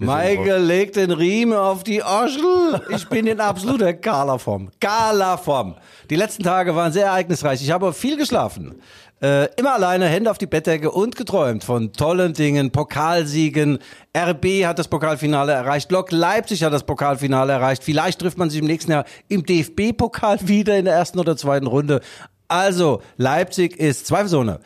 [0.00, 2.80] Michael legt den Riemen auf die Oschel.
[2.88, 4.70] Ich bin in absoluter Gala-Form.
[4.80, 5.76] Gala-Form.
[6.08, 7.62] Die letzten Tage waren sehr ereignisreich.
[7.62, 8.80] Ich habe viel geschlafen.
[9.22, 13.78] Äh, immer alleine, Hände auf die Bettdecke und geträumt von tollen Dingen, Pokalsiegen.
[14.16, 15.92] RB hat das Pokalfinale erreicht.
[15.92, 17.84] Lok Leipzig hat das Pokalfinale erreicht.
[17.84, 21.66] Vielleicht trifft man sich im nächsten Jahr im DFB-Pokal wieder in der ersten oder zweiten
[21.66, 22.00] Runde.
[22.48, 24.60] Also, Leipzig ist zweifelsohne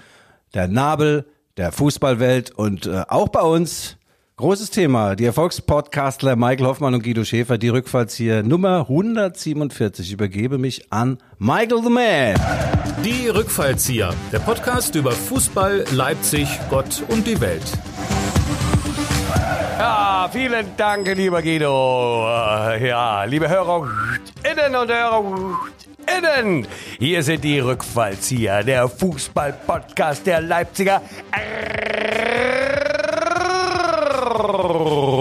[0.55, 1.27] der Nabel
[1.57, 3.97] der Fußballwelt und äh, auch bei uns
[4.37, 5.15] Großes Thema.
[5.15, 10.07] Die Erfolgspodcastler Michael Hoffmann und Guido Schäfer, die Rückfallzieher Nummer 147.
[10.09, 12.35] Ich übergebe mich an Michael the Man.
[13.05, 17.63] Die Rückfallzieher, der Podcast über Fußball, Leipzig, Gott und die Welt.
[19.79, 22.27] Ja, vielen Dank, lieber Guido.
[22.27, 23.89] Äh, Ja, liebe Hörer
[24.43, 25.61] innen und Hörer
[26.19, 26.67] innen.
[26.99, 31.03] Hier sind die Rückfallzieher, der Fußball-Podcast der Leipziger
[34.45, 35.14] Brrr.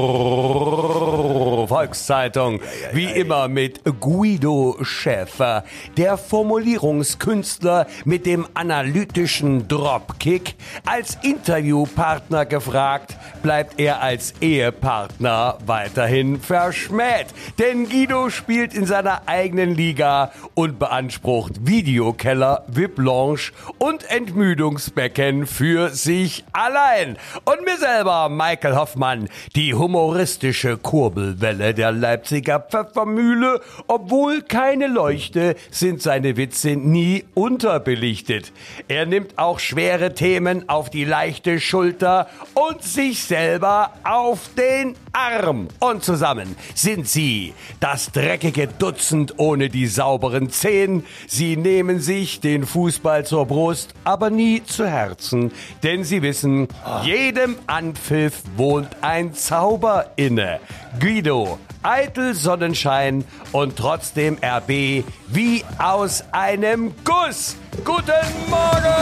[1.74, 2.60] Volkszeitung.
[2.92, 5.64] Wie immer mit Guido Schäfer,
[5.98, 10.54] der Formulierungskünstler mit dem analytischen Dropkick.
[10.86, 17.34] Als Interviewpartner gefragt, bleibt er als Ehepartner weiterhin verschmäht.
[17.58, 26.46] Denn Guido spielt in seiner eigenen Liga und beansprucht Videokeller, VIP-Lounge und Entmüdungsbecken für sich
[26.54, 27.18] allein.
[27.46, 33.62] Und mir selber, Michael Hoffmann, die humoristische Kurbelwelle der Leipziger Pfeffermühle.
[33.88, 38.52] Obwohl keine Leuchte, sind seine Witze nie unterbelichtet.
[38.90, 45.68] Er nimmt auch schwere Themen auf die leichte Schulter und sich selber auf den Arm.
[45.80, 51.06] Und zusammen sind sie das dreckige Dutzend ohne die sauberen Zehen.
[51.28, 55.52] Sie nehmen sich den Fußball zur Brust, aber nie zu Herzen,
[55.84, 56.68] denn sie wissen,
[57.04, 60.60] jedem Anpfiff wohnt ein Zauber inne.
[61.00, 61.53] Guido,
[61.84, 67.56] eitel Sonnenschein und trotzdem RB wie aus einem Guss.
[67.84, 68.94] Guten Morgen!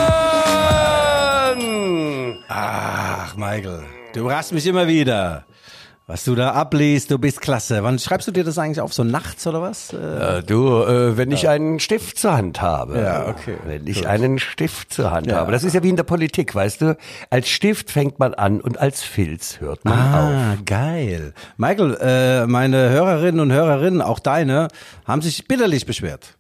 [2.48, 5.46] Ach, Michael, du überraschst mich immer wieder.
[6.12, 7.84] Was du da abliest, du bist klasse.
[7.84, 8.94] Wann schreibst du dir das eigentlich auf?
[8.94, 9.94] So nachts oder was?
[9.94, 13.00] Äh, Äh, du, äh, wenn ich einen Stift zur Hand habe.
[13.00, 13.56] Ja, okay.
[13.66, 15.54] Wenn ich einen Stift zur Hand habe.
[15.54, 16.98] Das ist ja wie in der Politik, weißt du?
[17.30, 20.04] Als Stift fängt man an und als Filz hört man auf.
[20.04, 21.34] Ah, geil.
[21.56, 24.68] Michael, äh, meine Hörerinnen und Hörerinnen, auch deine,
[25.06, 26.36] haben sich bitterlich beschwert.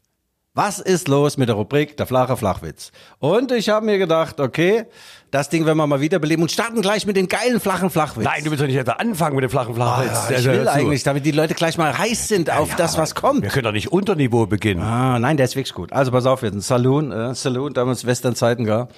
[0.53, 2.91] Was ist los mit der Rubrik Der flache Flachwitz?
[3.19, 4.83] Und ich habe mir gedacht, okay,
[5.31, 8.25] das Ding werden wir mal wiederbeleben und starten gleich mit den geilen flachen Flachwitz.
[8.25, 10.11] Nein, du willst doch nicht jetzt anfangen mit dem flachen Flachwitz.
[10.11, 13.41] Ah, ich will eigentlich, damit die Leute gleich mal heiß sind auf das, was kommt.
[13.41, 14.81] Wir können doch nicht unter Niveau beginnen.
[14.81, 15.93] Ah, nein, der ist wirklich gut.
[15.93, 18.89] Also pass auf, jetzt ein Saloon, äh, Saloon, damals Westernzeiten gar.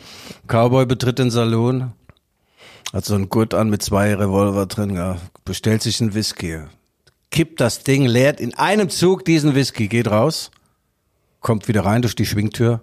[0.47, 1.93] Cowboy betritt den Saloon,
[2.91, 5.17] hat so einen Gurt an mit zwei Revolver drin, ja.
[5.45, 6.61] bestellt sich einen Whisky,
[7.29, 10.49] kippt das Ding, leert in einem Zug diesen Whisky, geht raus,
[11.41, 12.81] kommt wieder rein durch die Schwingtür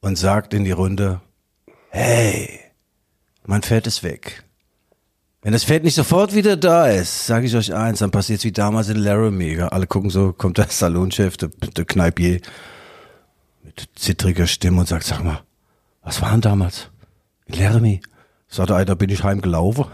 [0.00, 1.20] und sagt in die Runde,
[1.90, 2.60] hey,
[3.46, 4.44] mein Pferd ist weg.
[5.42, 8.52] Wenn das Pferd nicht sofort wieder da ist, sage ich euch eins, dann passiert's wie
[8.52, 9.60] damals in Laramie.
[9.60, 12.40] Alle gucken so, kommt der Salonchef, der, der Kneipier,
[13.62, 15.42] mit zittriger Stimme und sagt, sag mal,
[16.02, 16.90] was war denn damals?
[17.46, 18.00] In Laramie?
[18.48, 19.84] Sagt er, da bin ich heimgelaufen.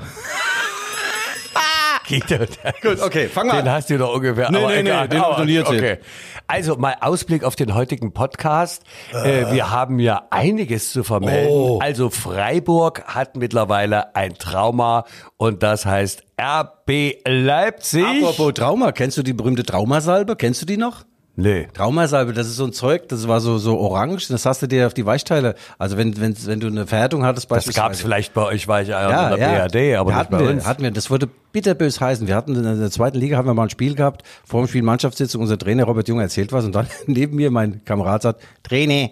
[2.83, 3.75] Gut, okay, fang mal Den an.
[3.75, 4.51] hast du doch ungefähr.
[4.51, 5.09] Nee, aber nee, nee, egal.
[5.09, 5.81] den ich noch nie erzählt.
[5.83, 5.99] okay.
[6.47, 8.83] Also mal Ausblick auf den heutigen Podcast.
[9.13, 11.51] Äh, wir haben ja einiges zu vermelden.
[11.51, 11.79] Oh.
[11.81, 15.05] Also Freiburg hat mittlerweile ein Trauma
[15.37, 18.05] und das heißt RB Leipzig.
[18.05, 20.37] Apropos Trauma, kennst du die berühmte Traumasalbe?
[20.37, 21.05] Kennst du die noch?
[21.37, 21.69] Nee.
[21.73, 24.87] Traumasalbe, das ist so ein Zeug, das war so, so orange, das hast du dir
[24.87, 27.89] auf die Weichteile, also wenn, wenn, wenn du eine Verhärtung hattest Das beispielsweise.
[27.89, 30.67] gab's vielleicht bei euch Weicheier oder BRD, aber nicht hatten bei wir, uns.
[30.67, 32.27] Hatten wir, das wurde bitterbös heißen.
[32.27, 34.83] Wir hatten in der zweiten Liga haben wir mal ein Spiel gehabt, vor dem Spiel
[34.83, 39.11] Mannschaftssitzung, unser Trainer Robert Junge erzählt was und dann neben mir mein Kamerad sagt, Trainer,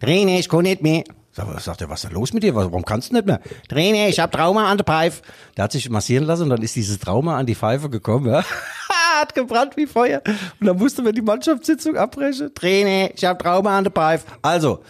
[0.00, 1.04] Trainer, ich kann nicht mehr.
[1.32, 2.54] Sag, sagt er, was ist denn los mit dir?
[2.54, 3.40] Warum kannst du nicht mehr?
[3.68, 5.22] Trainer, ich hab Trauma an der Pfeife.
[5.56, 8.44] Der hat sich massieren lassen und dann ist dieses Trauma an die Pfeife gekommen, ja.
[9.24, 10.22] hat gebrannt wie Feuer.
[10.60, 12.54] Und dann musste man die Mannschaftssitzung abbrechen.
[12.54, 14.26] Trainer, ich hab Trauma an der Pfeife.
[14.42, 14.80] Also,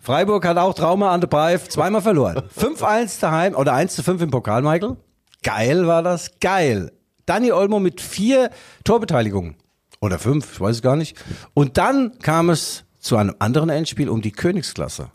[0.00, 2.42] Freiburg hat auch Trauma an der Pfeife, zweimal verloren.
[2.58, 4.96] 5-1 daheim oder 1 zu 5 im Pokal, Michael.
[5.42, 6.92] Geil war das, geil.
[7.26, 8.50] Dani Olmo mit vier
[8.84, 9.56] Torbeteiligungen.
[10.00, 11.16] Oder fünf, ich weiß es gar nicht.
[11.54, 15.10] Und dann kam es zu einem anderen Endspiel um die Königsklasse.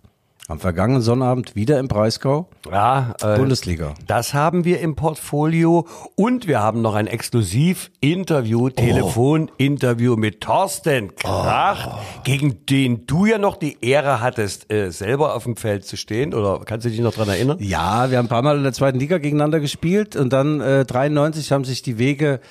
[0.52, 2.50] Am vergangenen Sonnabend wieder im Breisgau.
[2.70, 3.94] Ja, äh, Bundesliga.
[4.06, 12.00] Das haben wir im Portfolio und wir haben noch ein Exklusiv-Interview, Telefoninterview mit Thorsten Krach,
[12.26, 16.34] gegen den du ja noch die Ehre hattest, äh, selber auf dem Feld zu stehen.
[16.34, 17.58] Oder kannst du dich noch dran erinnern?
[17.62, 20.84] Ja, wir haben ein paar Mal in der zweiten Liga gegeneinander gespielt und dann äh,
[20.86, 22.42] 93 haben sich die Wege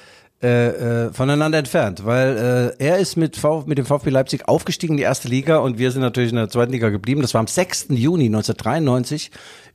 [0.43, 4.95] äh, äh, voneinander entfernt, weil äh, er ist mit, v mit dem VfB Leipzig aufgestiegen
[4.95, 7.21] in die erste Liga und wir sind natürlich in der zweiten Liga geblieben.
[7.21, 7.89] Das war am 6.
[7.91, 9.31] Juni 1993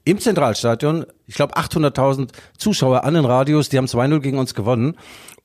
[0.05, 1.05] im Zentralstadion.
[1.27, 4.95] Ich glaube 800.000 Zuschauer an den Radios, die haben 2-0 gegen uns gewonnen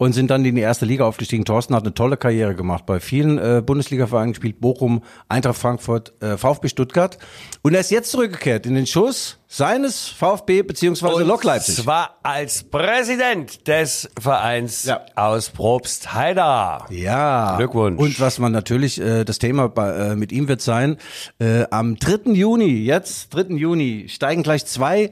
[0.01, 1.45] und sind dann in die erste Liga aufgestiegen.
[1.45, 6.39] Thorsten hat eine tolle Karriere gemacht, bei vielen äh, Bundesliga-Vereinen gespielt, Bochum, Eintracht Frankfurt, äh,
[6.39, 7.19] VfB Stuttgart.
[7.61, 11.77] Und er ist jetzt zurückgekehrt in den Schuss seines VfB beziehungsweise Lok Leipzig.
[11.85, 15.03] Zwar als Präsident des Vereins Ja.
[15.17, 16.87] aus Probstheida.
[16.89, 17.57] Ja.
[17.59, 18.01] Glückwunsch.
[18.01, 20.97] Und was man natürlich, äh, das Thema bei, äh, mit ihm wird sein,
[21.41, 22.33] äh, am 3.
[22.33, 23.57] Juni, jetzt 3.
[23.59, 25.11] Juni, steigen gleich zwei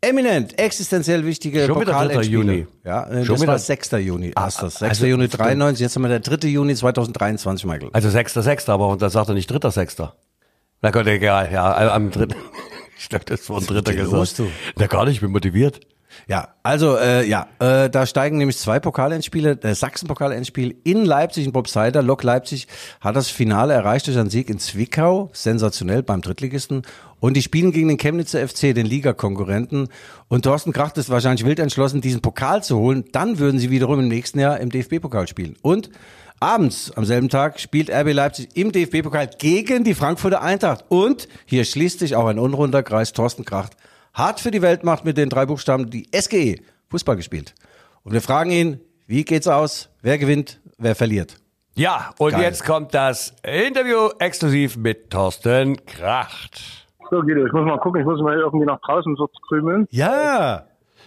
[0.00, 2.02] eminent, existenziell wichtige Schon wieder 3.
[2.02, 2.38] Pokalendspiele.
[2.52, 2.66] Juni.
[2.84, 3.98] Ja, äh, Schon das wieder- war 6.
[3.98, 4.32] Juni.
[4.34, 4.74] Ah, erst das.
[4.78, 4.88] 6.
[4.90, 6.48] also- Juni 93, jetzt haben wir der 3.
[6.48, 7.90] Juni 2023, Michael.
[7.92, 10.14] Also sechster, sechster, aber da sagt er nicht dritter, sechster.
[10.82, 12.34] Na Gott, egal, ja, äh, am dritten.
[13.02, 14.12] Ich dachte, das war ein dritter mit dir gesagt.
[14.12, 14.46] los, du?
[14.76, 15.80] Na gar nicht, ich bin motiviert.
[16.28, 19.56] Ja, also äh, ja, äh, da steigen nämlich zwei Pokalendspiele.
[19.56, 22.02] Der Sachsen-Pokal-Endspiel in Leipzig, in Bobseider.
[22.02, 22.66] Lok Leipzig
[23.00, 26.82] hat das Finale erreicht durch einen Sieg in Zwickau, sensationell beim Drittligisten.
[27.20, 29.88] Und die spielen gegen den Chemnitzer FC, den Ligakonkurrenten.
[30.28, 33.04] Und Thorsten Kracht ist wahrscheinlich wild entschlossen, diesen Pokal zu holen.
[33.12, 35.56] Dann würden sie wiederum im nächsten Jahr im DFB-Pokal spielen.
[35.62, 35.90] Und
[36.40, 40.86] abends am selben Tag spielt RB Leipzig im DFB-Pokal gegen die Frankfurter Eintracht.
[40.88, 43.76] Und hier schließt sich auch ein unrunder Kreis Thorsten Kracht
[44.14, 47.54] hart für die Weltmacht mit den drei Buchstaben die SGE Fußball gespielt.
[48.02, 49.90] Und wir fragen ihn, wie geht's aus?
[50.02, 50.60] Wer gewinnt?
[50.78, 51.36] Wer verliert?
[51.74, 52.42] Ja, und Geil.
[52.42, 56.88] jetzt kommt das Interview exklusiv mit Thorsten Kracht.
[57.10, 59.86] So, Guido, ich muss mal gucken, ich muss mal irgendwie nach draußen so krümeln.
[59.90, 60.64] Ja.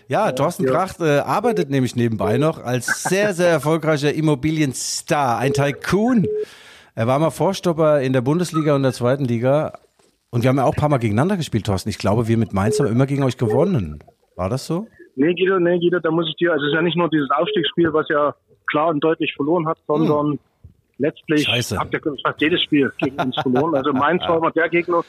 [0.07, 6.27] Ja, Thorsten Kracht äh, arbeitet nämlich nebenbei noch als sehr, sehr erfolgreicher Immobilienstar, ein Tycoon.
[6.93, 9.73] Er war mal Vorstopper in der Bundesliga und der zweiten Liga.
[10.29, 11.89] Und wir haben ja auch ein paar Mal gegeneinander gespielt, Thorsten.
[11.89, 14.03] Ich glaube, wir mit Mainz haben immer gegen euch gewonnen.
[14.35, 14.87] War das so?
[15.15, 17.29] Nee, Guido, nee, Guido, da muss ich dir, also es ist ja nicht nur dieses
[17.31, 18.35] Aufstiegsspiel, was ja
[18.67, 20.39] klar und deutlich verloren hat, sondern
[20.97, 21.77] letztlich Scheiße.
[21.77, 23.75] habt ihr fast jedes Spiel gegen uns verloren.
[23.75, 25.03] Also Mainz war immer der Gegner,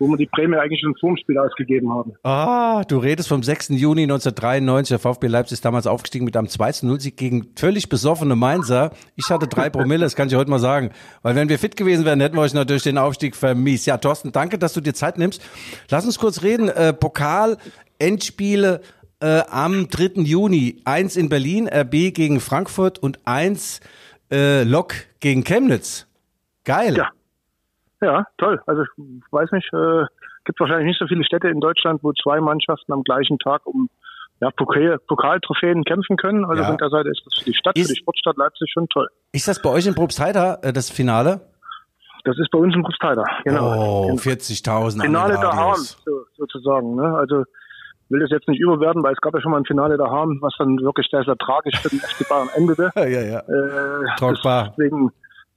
[0.00, 2.14] wo wir die Prämie eigentlich schon vorm Spiel ausgegeben haben.
[2.22, 3.68] Ah, du redest vom 6.
[3.68, 4.88] Juni 1993.
[4.88, 8.92] Der VfB Leipzig ist damals aufgestiegen mit einem 2-0-Sieg gegen völlig besoffene Mainzer.
[9.16, 10.90] Ich hatte drei Promille, das kann ich heute mal sagen.
[11.22, 13.86] Weil wenn wir fit gewesen wären, hätten wir euch natürlich den Aufstieg vermiest.
[13.86, 15.42] Ja, Thorsten, danke, dass du dir Zeit nimmst.
[15.90, 16.70] Lass uns kurz reden.
[16.70, 17.58] Äh, Pokal,
[17.98, 18.80] Endspiele
[19.20, 20.22] äh, am 3.
[20.22, 20.80] Juni.
[20.86, 23.80] Eins in Berlin, RB gegen Frankfurt und eins
[24.32, 26.06] äh, Lok gegen Chemnitz.
[26.64, 26.96] Geil.
[26.96, 27.10] Ja.
[28.02, 28.60] Ja, toll.
[28.66, 30.04] Also ich weiß nicht, äh,
[30.44, 33.88] gibt wahrscheinlich nicht so viele Städte in Deutschland, wo zwei Mannschaften am gleichen Tag um
[34.40, 36.44] ja, Pokal, Pokaltrophäen kämpfen können.
[36.46, 36.68] Also Ja.
[36.68, 39.06] von der Seite ist das für die Stadt, Ist- für die Sportstadt Leipzig schon toll.
[39.32, 41.42] Ist das bei euch in Probstheida äh, das Finale?
[42.24, 44.08] Das ist bei uns im Brustheider, genau.
[44.10, 46.02] Oh, 40.000 an Finale den der Hahn, Radios.
[46.04, 46.94] so, sozusagen.
[46.94, 47.16] Ne?
[47.16, 47.44] Also
[48.10, 50.38] will das jetzt nicht überwerten, weil es gab ja schon mal ein Finale der Hahn,
[50.42, 52.90] was dann wirklich sehr, sehr tragisch für den FC Bayern endete.
[52.94, 53.38] Ja, ja, ja.
[53.40, 54.74] Äh, Trockbar.
[54.76, 55.10] Deswegen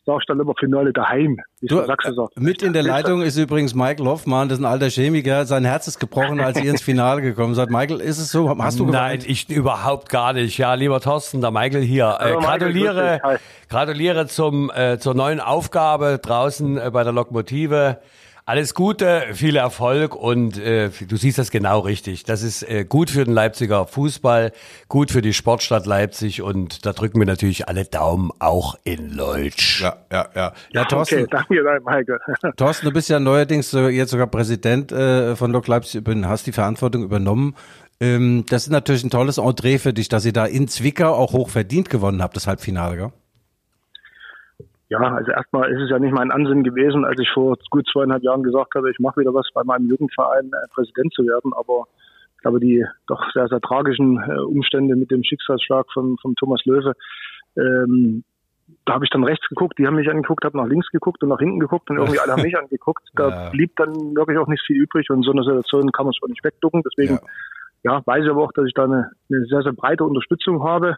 [0.05, 1.88] sag ich dann immer Finale daheim, Du, äh,
[2.35, 5.45] mit in der Leitung ist übrigens Michael Hoffmann, das ist ein alter Chemiker.
[5.45, 7.69] Sein Herz ist gebrochen, als ihr ins Finale gekommen seid.
[7.69, 8.50] Michael, ist es so?
[8.57, 9.29] Hast du Nein, geweint?
[9.29, 10.57] ich überhaupt gar nicht.
[10.57, 12.17] Ja, lieber Thorsten, der Michael hier.
[12.19, 13.21] Äh, gratuliere,
[13.69, 18.00] gratuliere zum äh, zur neuen Aufgabe draußen äh, bei der Lokomotive.
[18.45, 22.25] Alles Gute, viel Erfolg und äh, du siehst das genau richtig.
[22.25, 24.51] Das ist äh, gut für den Leipziger Fußball,
[24.89, 29.81] gut für die Sportstadt Leipzig und da drücken wir natürlich alle Daumen auch in Leutsch.
[29.81, 30.53] Ja, ja, ja.
[30.73, 32.19] Ja, Thorsten, Okay, danke, Michael.
[32.57, 37.03] Thorsten, du bist ja neuerdings jetzt sogar Präsident äh, von Lok Leipzig, hast die Verantwortung
[37.03, 37.55] übernommen.
[38.01, 41.31] Ähm, das ist natürlich ein tolles Entree für dich, dass ihr da in Zwickau auch
[41.31, 43.13] hoch verdient gewonnen habt, das Halbfinale, gell?
[44.93, 48.21] Ja, also erstmal ist es ja nicht mein Ansinnen gewesen, als ich vor gut zweieinhalb
[48.21, 51.51] Jahren gesagt habe, ich mache wieder was bei meinem Jugendverein, äh, Präsident zu werden.
[51.55, 51.88] Aber
[52.35, 56.63] ich glaube, die doch sehr, sehr tragischen äh, Umstände mit dem Schicksalsschlag von, von Thomas
[56.65, 56.93] Löwe,
[57.57, 58.23] ähm,
[58.85, 61.29] da habe ich dann rechts geguckt, die haben mich angeguckt, habe nach links geguckt und
[61.29, 63.03] nach hinten geguckt und irgendwie alle haben mich angeguckt.
[63.15, 63.50] Da Ja.
[63.50, 66.43] blieb dann wirklich auch nicht viel übrig und so einer Situation kann man auch nicht
[66.43, 66.83] wegducken.
[66.85, 67.17] Deswegen
[67.81, 68.05] ja.
[68.05, 70.97] weiß ich aber auch, dass ich da eine, eine sehr, sehr breite Unterstützung habe.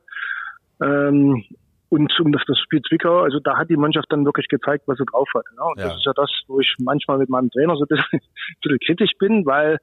[0.82, 1.46] Ähm,
[1.90, 4.98] und um das, das Spiel Zwickau, also da hat die Mannschaft dann wirklich gezeigt, was
[4.98, 5.46] sie drauf hat.
[5.56, 5.64] Ja.
[5.64, 5.88] Und Ja.
[5.88, 8.22] das ist ja das, wo ich manchmal mit meinem Trainer so ein bisschen, ein
[8.62, 9.78] bisschen kritisch bin, weil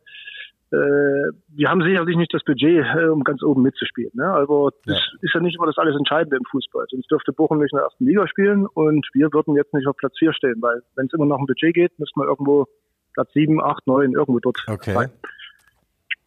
[0.72, 4.12] äh, wir haben sicherlich nicht das Budget, äh, um ganz oben mitzuspielen.
[4.14, 4.24] Ne?
[4.24, 6.86] Aber das ist ja nicht immer das alles Entscheidende im Fußball.
[6.90, 9.96] Sonst dürfte Bochum nicht in der ersten Liga spielen und wir würden jetzt nicht auf
[9.96, 12.66] Platz 4 stehen, weil wenn es immer noch um Budget geht, müssen wir irgendwo
[13.12, 14.64] Platz 7, 8, 9, irgendwo dort.
[14.66, 14.94] Okay.
[14.94, 15.10] rein.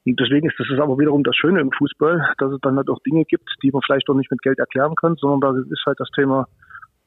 [0.05, 2.89] Und deswegen ist das ist aber wiederum das Schöne im Fußball, dass es dann halt
[2.89, 5.83] auch Dinge gibt, die man vielleicht auch nicht mit Geld erklären kann, sondern da ist
[5.85, 6.47] halt das Thema,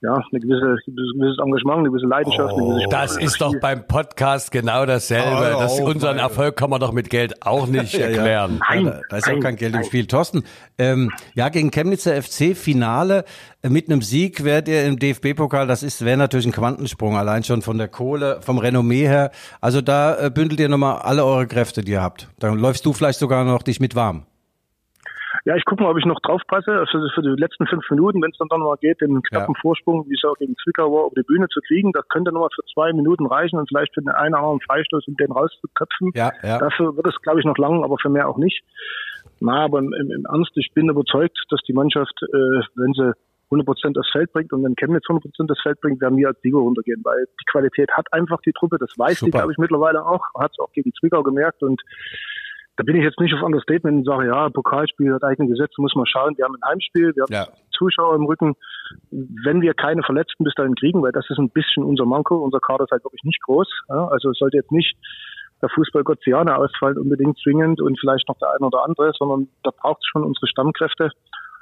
[0.01, 3.85] ja, eine gewisse, ein gewisses Engagement, eine gewisse Leidenschaft, eine gewisse Das ist doch beim
[3.89, 5.55] Podcast genau dasselbe.
[5.57, 6.29] Oh, das, oh, unseren meine.
[6.29, 8.07] Erfolg kann man doch mit Geld auch nicht Ja, ja.
[8.07, 8.61] erklären.
[8.69, 9.87] Nein, Ja, da, da ist ja auch nein, kein Geld im nein.
[9.87, 10.07] Spiel.
[10.07, 10.45] Thorsten,
[10.79, 13.25] ähm, ja, gegen Chemnitzer FC Finale
[13.63, 17.43] äh, mit einem Sieg wärt ihr im DFB-Pokal, das ist wäre natürlich ein Quantensprung, allein
[17.43, 19.33] schon von der Kohle, vom Renommee her.
[19.61, 22.29] Also da äh, bündelt ihr nochmal alle eure Kräfte, die ihr habt.
[22.39, 24.28] Dann läufst du vielleicht sogar noch dich mit warm.
[25.49, 26.73] Ja, ich gucke mal, ob ich noch drauf passe.
[26.73, 29.61] Also für die letzten fünf Minuten, wenn es dann, dann mal geht, den knappen Ja.
[29.63, 31.91] Vorsprung, wie es auch gegen Zwickau war, auf die Bühne zu kriegen.
[31.93, 35.09] Das könnte nochmal für zwei Minuten reichen und vielleicht für den einen oder anderen Freistoß,
[35.09, 36.11] um den rauszuköpfen.
[36.15, 36.59] Ja, ja.
[36.59, 38.63] Dafür wird es, glaube ich, noch lang, aber für mehr auch nicht.
[39.41, 43.15] Na, aber im, im Ernst, ich bin überzeugt, dass die Mannschaft, äh, wenn sie
[43.51, 46.59] 100% aufs Feld bringt und wenn Chemnitz 100% aufs Feld bringt, werden wir als Sieger
[46.59, 49.39] runtergehen, weil die Qualität hat einfach die Truppe, das weiß die, Super.
[49.39, 51.81] glaube ich, mittlerweile auch, hat es auch gegen Zwickau gemerkt und
[52.79, 55.97] da bin ich jetzt nicht auf Understatement und sage, ja, Pokalspiel hat eigene Gesetze, muss
[55.97, 56.37] man schauen.
[56.37, 57.49] Wir haben ein Heimspiel, wir haben Ja.
[57.77, 58.55] Zuschauer im Rücken.
[59.11, 62.61] Wenn wir keine Verletzten bis dahin kriegen, weil das ist ein bisschen unser Manko, unser
[62.61, 63.69] Kader ist halt wirklich nicht groß.
[63.89, 64.97] Ja, also es sollte jetzt nicht
[65.61, 69.71] der Fußballgott Siana ausfallen unbedingt zwingend und vielleicht noch der eine oder andere, sondern da
[69.77, 71.11] braucht es schon unsere Stammkräfte.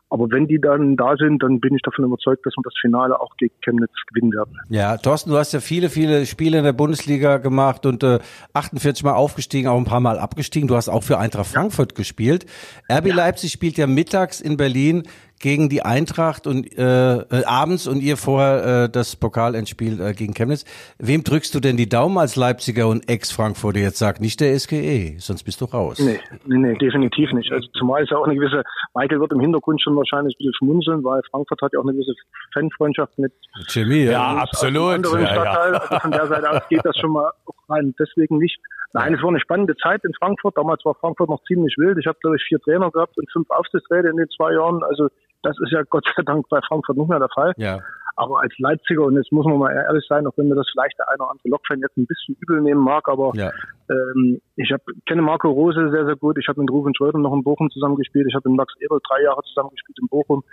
[0.08, 3.20] Aber wenn die dann da sind, dann bin ich davon überzeugt, dass wir das Finale
[3.20, 4.56] auch gegen Chemnitz gewinnen werden.
[4.68, 8.20] Ja, Thorsten, du hast ja viele, viele Spiele in der Bundesliga gemacht und äh,
[8.52, 10.68] 48 Mal aufgestiegen, auch ein paar Mal abgestiegen.
[10.68, 12.46] Du hast auch für Eintracht Frankfurt gespielt.
[12.90, 15.02] RB Leipzig spielt ja mittags in Berlin
[15.40, 20.34] gegen die Eintracht und äh, äh, abends und ihr vorher äh, das Pokalendspiel äh, gegen
[20.34, 20.64] Chemnitz.
[20.98, 24.20] Wem drückst du denn die Daumen als Leipziger und Ex-Frankfurter jetzt sagt?
[24.20, 25.98] Nicht der SGE, sonst bist du raus.
[25.98, 27.52] Nee, nee, nee, definitiv nicht.
[27.52, 28.62] Also zumal ist ja auch eine gewisse,
[28.94, 31.92] Michael wird im Hintergrund schon wahrscheinlich ein bisschen schmunzeln, weil Frankfurt hat ja auch eine
[31.92, 32.14] gewisse
[32.52, 33.32] Fanfreundschaft mit
[33.68, 34.12] Chemie, ja.
[34.12, 34.94] Ja, absolut.
[34.94, 35.52] anderen Ja, ja.
[35.52, 37.94] Also von der Seite aus geht das schon mal auch rein.
[37.98, 38.58] Deswegen nicht.
[38.92, 40.56] Nein, es war eine spannende Zeit in Frankfurt.
[40.56, 41.98] Damals war Frankfurt noch ziemlich wild.
[41.98, 44.82] Ich habe, glaube ich, vier Trainer gehabt und fünf Aufsichtsräte in den zwei Jahren.
[44.82, 45.08] Also
[45.46, 47.52] das ist ja Gott sei Dank bei Frankfurt nicht mehr der Fall.
[47.56, 47.80] Ja.
[48.18, 50.98] Aber als Leipziger, und jetzt muss man mal ehrlich sein, auch wenn mir das vielleicht
[50.98, 53.50] der eine oder andere Lokfan jetzt ein bisschen übel nehmen mag, aber Ja.
[53.90, 56.38] ähm, ich hab, kenne Marco Rose sehr, sehr gut.
[56.38, 58.26] Ich habe mit Rufen Schröder noch in Bochum zusammengespielt.
[58.28, 60.44] Ich habe mit Max Eberl drei Jahre zusammengespielt in Bochum.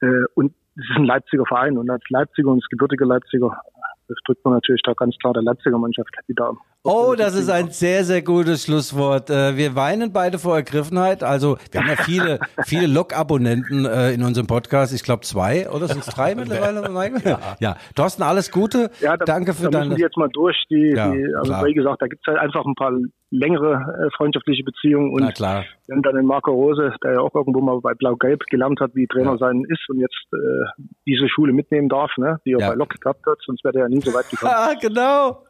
[0.00, 1.76] Äh, und es ist ein Leipziger Verein.
[1.76, 3.60] Und als Leipziger und als gebürtiger Leipziger,
[4.08, 6.58] das drückt man natürlich da ganz klar der Leipziger Mannschaft die Daumen.
[6.84, 9.30] Oh, das ist ein sehr, sehr gutes Schlusswort.
[9.30, 11.22] Äh, Wir weinen beide vor Ergriffenheit.
[11.22, 14.92] Also wir haben ja viele, viele Log-Abonnenten äh, in unserem Podcast.
[14.92, 17.20] Ich glaube zwei oder sind es drei mittlerweile?
[17.24, 17.38] Ja.
[17.60, 17.76] ja.
[17.94, 18.90] Thorsten, alles Gute.
[19.00, 19.96] Ja, da, Danke für da müssen deine.
[19.96, 20.56] wir jetzt mal durch.
[20.70, 21.64] Die, Ja, die, also klar.
[21.66, 22.90] wie gesagt, da gibt es halt einfach ein paar
[23.30, 25.12] längere äh, freundschaftliche Beziehungen.
[25.12, 25.64] Und Na klar.
[25.86, 29.06] wenn dann den Marco Rose, der ja auch irgendwo mal bei Blau-Gelb gelernt hat, wie
[29.06, 29.38] Trainer Ja.
[29.38, 32.68] sein ist und jetzt äh, diese Schule mitnehmen darf, ne, die er Ja.
[32.70, 34.52] bei Lok gehabt hat, sonst wäre er ja nie so weit gekommen.
[34.54, 35.44] Ah, genau.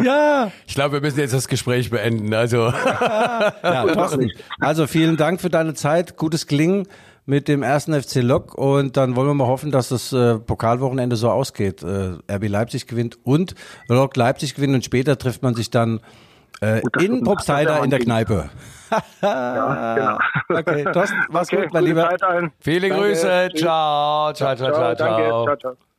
[0.00, 0.41] Ja.
[0.66, 2.32] Ich glaube, wir müssen jetzt das Gespräch beenden.
[2.34, 4.30] Also, ja Thorsten,
[4.60, 6.16] also vielen Dank für deine Zeit.
[6.16, 6.86] Gutes Gelingen
[7.24, 11.16] mit dem ersten FC Lok und dann wollen wir mal hoffen, dass das äh, Pokalwochenende
[11.16, 11.82] so ausgeht.
[11.82, 13.54] Äh, RB Leipzig gewinnt und
[13.88, 16.00] Lok Leipzig gewinnt und später trifft man sich dann
[16.60, 18.00] äh, in Probstheida in der.
[18.00, 18.50] Kneipe.
[19.22, 20.60] Ja, genau.
[20.60, 22.10] Okay, Thorsten, mach's Okay, gut, mein Lieber.
[22.60, 23.48] Viele Danke, Grüße.
[23.56, 24.32] Ciao.
[24.32, 25.44] Ciao, ciao, ciao, Danke, ciao.
[25.44, 25.91] ciao, ciao.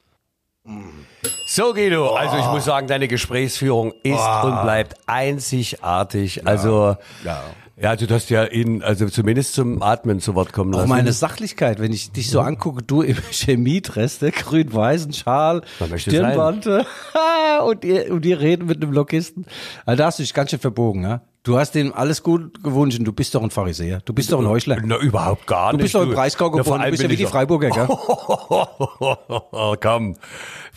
[1.46, 6.48] So, Guido, also ich muss sagen, deine Gesprächsführung ist und bleibt einzigartig.
[6.48, 7.44] Also, Ja.
[7.84, 10.90] Ja, du hast ja ihn, also zumindest zum Atmen zu Wort kommen Auch lassen.
[10.90, 15.62] meine Sachlichkeit, wenn ich dich so angucke, du im Chemiedress, der grün-weißen Schal,
[15.98, 16.86] Stirnbande
[17.68, 19.46] und ihr, und ihr reden mit einem Lokisten.
[19.86, 21.22] Also da hast du dich ganz schön verbogen, ja?
[21.44, 24.00] Du hast dem alles gut gewünscht und du bist doch ein Pharisäer.
[24.06, 24.78] Du bist doch ein Heuchler.
[24.82, 25.84] Na, überhaupt gar Du nicht.
[25.84, 27.88] bist doch im Breisgau Na, vor geboren, du bist ja wie die Freiburger, gell?
[27.90, 30.16] Oh, komm,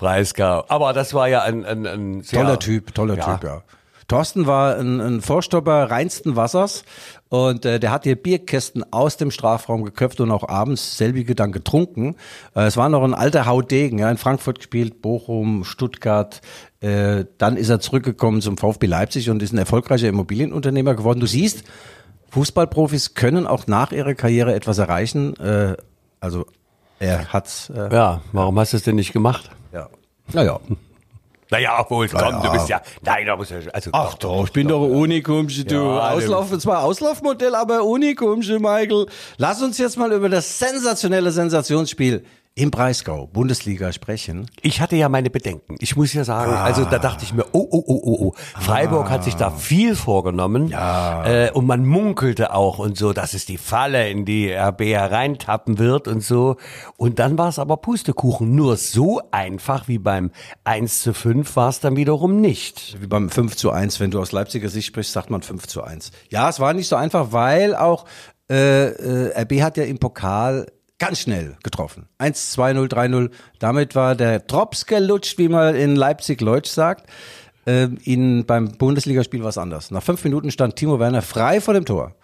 [0.01, 0.65] Breisgau.
[0.67, 3.37] Aber das war ja ein, ein, ein sehr Toller Typ, toller Ja.
[3.37, 3.63] Typ, ja.
[4.09, 6.85] Thorsten war ein, ein Vorstopper reinsten Wassers
[7.29, 11.51] und äh, der hat hier Bierkästen aus dem Strafraum geköpft und auch abends selbige dann
[11.51, 12.15] getrunken.
[12.55, 16.41] Äh, es war noch ein alter Haudegen, ja, in Frankfurt gespielt, Bochum, Stuttgart.
[16.81, 21.19] Äh, dann ist er zurückgekommen zum VfB Leipzig und ist ein erfolgreicher Immobilienunternehmer geworden.
[21.19, 21.65] Du siehst,
[22.31, 25.35] Fußballprofis können auch nach ihrer Karriere etwas erreichen.
[25.37, 25.77] Äh,
[26.21, 26.47] also
[27.01, 27.71] er hat's.
[27.71, 29.51] Äh, Ja, warum hast du es denn nicht gemacht?
[29.73, 29.89] ja.
[30.33, 30.61] Naja.
[31.51, 32.41] Naja, obwohl, komm, ja.
[32.41, 35.65] du bist ja, nein, da muss ja, also, Ach doch, ich bin doch ein Unikumsche,
[35.65, 35.75] du.
[35.75, 39.07] Ja, Auslauf, zwar Auslaufmodell, aber Unikumsche, Michael.
[39.37, 42.25] Lass uns jetzt mal über das sensationelle Sensationsspiel
[42.59, 44.51] im Breisgau Bundesliga sprechen.
[44.63, 45.77] Ich hatte ja meine Bedenken.
[45.79, 48.35] Ich muss ja sagen, also da dachte ich mir, oh, oh, oh, oh, oh.
[48.59, 50.69] Freiburg hat sich da viel vorgenommen.
[50.69, 51.27] Ja.
[51.27, 55.79] Äh, und man munkelte auch und so, dass es die Falle in die RB hereintappen
[55.79, 56.57] wird und so.
[56.97, 58.55] Und dann war es aber Pustekuchen.
[58.55, 60.31] Nur so einfach wie beim
[60.65, 62.97] 1 zu 5 war es dann wiederum nicht.
[63.03, 65.83] Wie beim 5 zu 1, wenn du aus Leipziger Sicht sprichst, sagt man 5 zu
[65.83, 66.11] 1.
[66.31, 68.07] Ja, es war nicht so einfach, weil auch
[68.49, 72.09] äh, äh, RB hat ja im Pokal ganz schnell getroffen.
[72.19, 73.31] 1, 2-0, 3-0.
[73.59, 77.09] Damit war der Drops gelutscht, wie man in Leipzig-Leutsch sagt.
[77.67, 79.91] Ähm, in, beim Bundesligaspiel war es anders.
[79.91, 82.15] Nach fünf Minuten stand Timo Werner frei vor dem Tor.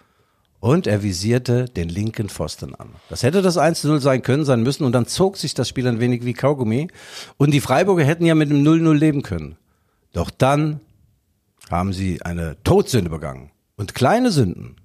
[0.59, 2.91] Und er visierte den linken Pfosten an.
[3.09, 4.85] Das hätte das 1-0 sein können, sein müssen.
[4.85, 6.87] Und dann zog sich das Spiel ein wenig wie Kaugummi.
[7.35, 9.57] Und die Freiburger hätten ja mit dem 0-0 leben können.
[10.13, 10.79] Doch dann
[11.69, 13.51] haben sie eine Todsünde begangen.
[13.75, 14.77] Und kleine Sünden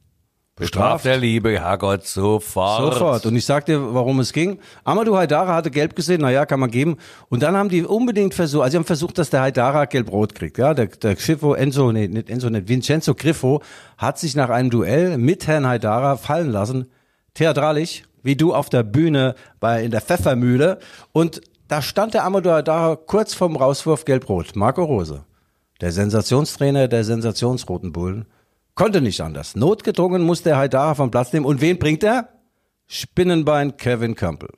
[0.58, 2.94] Bestraft der liebe Herrgott sofort.
[2.94, 3.26] Sofort.
[3.26, 4.58] Und ich sag dir, warum es ging.
[4.84, 6.96] Amadou Haidara hatte gelb gesehen, naja, kann man geben.
[7.28, 10.58] Und dann haben die unbedingt versucht, also sie haben versucht, dass der Haidara gelb-rot kriegt.
[10.58, 13.62] Ja, der, der Griffo, Enzo, nee, nicht Enzo, nicht, Vincenzo Griffo
[13.96, 16.88] hat sich nach einem Duell mit Herrn Haidara fallen lassen.
[17.34, 20.78] Theatralisch, wie du auf der Bühne bei, in der Pfeffermühle.
[21.12, 24.56] Und da stand der Amadou Haidara kurz vorm Rauswurf gelb-rot.
[24.56, 25.24] Marco Rose.
[25.80, 28.26] Der Sensationstrainer der Sensationsroten Bullen.
[28.78, 29.56] Konnte nicht anders.
[29.56, 31.44] Notgedrungen musste er Haidara vom Platz nehmen.
[31.46, 32.28] Und wen bringt er?
[32.86, 34.50] Spinnenbein Kevin Campbell.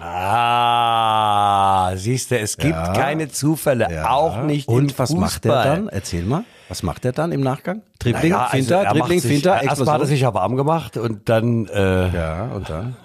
[0.00, 2.92] Ah, siehst du, es gibt Ja.
[2.92, 4.10] keine Zufälle, Ja.
[4.10, 5.64] auch nicht Und was macht er Fußball.
[5.76, 5.88] dann?
[5.88, 6.44] Erzähl mal.
[6.72, 7.82] Was macht er dann im Nachgang?
[7.98, 10.06] Dribbling, Naja, also Finter, er Dribbling, sich- Finter, Erst hat er Explosion.
[10.06, 12.96] sich ja warm gemacht und dann, äh, Ja, und dann?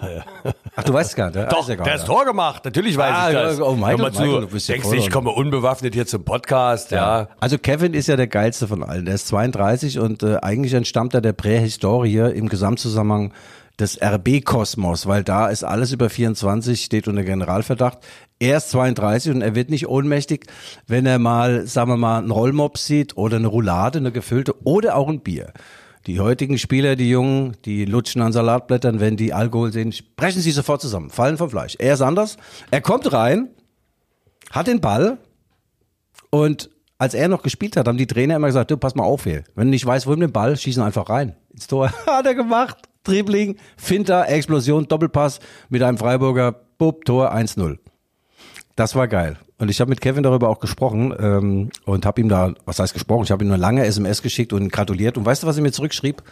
[0.74, 1.36] Ach, du weißt gar nicht.
[1.36, 1.44] ja?
[1.44, 1.94] Doch, ja der nicht.
[1.96, 2.64] ist Tor gemacht.
[2.64, 3.58] Natürlich weiß Ah, ich das.
[3.58, 6.24] ja, oh, Michael, Hör mal zu, du bist ja denkst ich komme unbewaffnet hier zum
[6.24, 7.28] Podcast, ja.
[7.40, 9.04] Also Kevin ist ja der geilste von allen.
[9.04, 13.34] Der ist 32 und äh, eigentlich entstammt er der Prähistorie im Gesamtzusammenhang
[13.78, 17.98] des RB-Kosmos, weil da ist alles über 24, steht unter Generalverdacht.
[18.38, 20.46] Er ist 32 und er wird nicht ohnmächtig,
[20.86, 24.96] wenn er mal, sagen wir mal, einen Rollmops sieht oder eine Roulade, eine gefüllte oder
[24.96, 25.52] auch ein Bier.
[26.06, 30.52] Die heutigen Spieler, die Jungen, die lutschen an Salatblättern, wenn die Alkohol sehen, brechen sie
[30.52, 31.76] sofort zusammen, fallen vom Fleisch.
[31.78, 32.36] Er ist anders.
[32.70, 33.48] Er kommt rein,
[34.50, 35.18] hat den Ball,
[36.30, 39.24] und als er noch gespielt hat, haben die Trainer immer gesagt, du, pass mal auf
[39.24, 39.44] hier.
[39.54, 41.36] Wenn du nicht weißt, wohin dem Ball, schießen einfach rein.
[41.52, 41.92] Ins Tor.
[42.06, 42.87] hat er gemacht.
[43.08, 47.78] Dribbling, Finter, Explosion, Doppelpass mit einem Freiburger, Bub, Tor 1-0.
[48.76, 49.36] Das war geil.
[49.58, 52.92] Und ich habe mit Kevin darüber auch gesprochen ähm, und habe ihm da, was heißt
[52.92, 55.16] gesprochen, ich habe ihm eine lange SMS geschickt und gratuliert.
[55.16, 56.22] Und weißt du, was er mir zurückschrieb?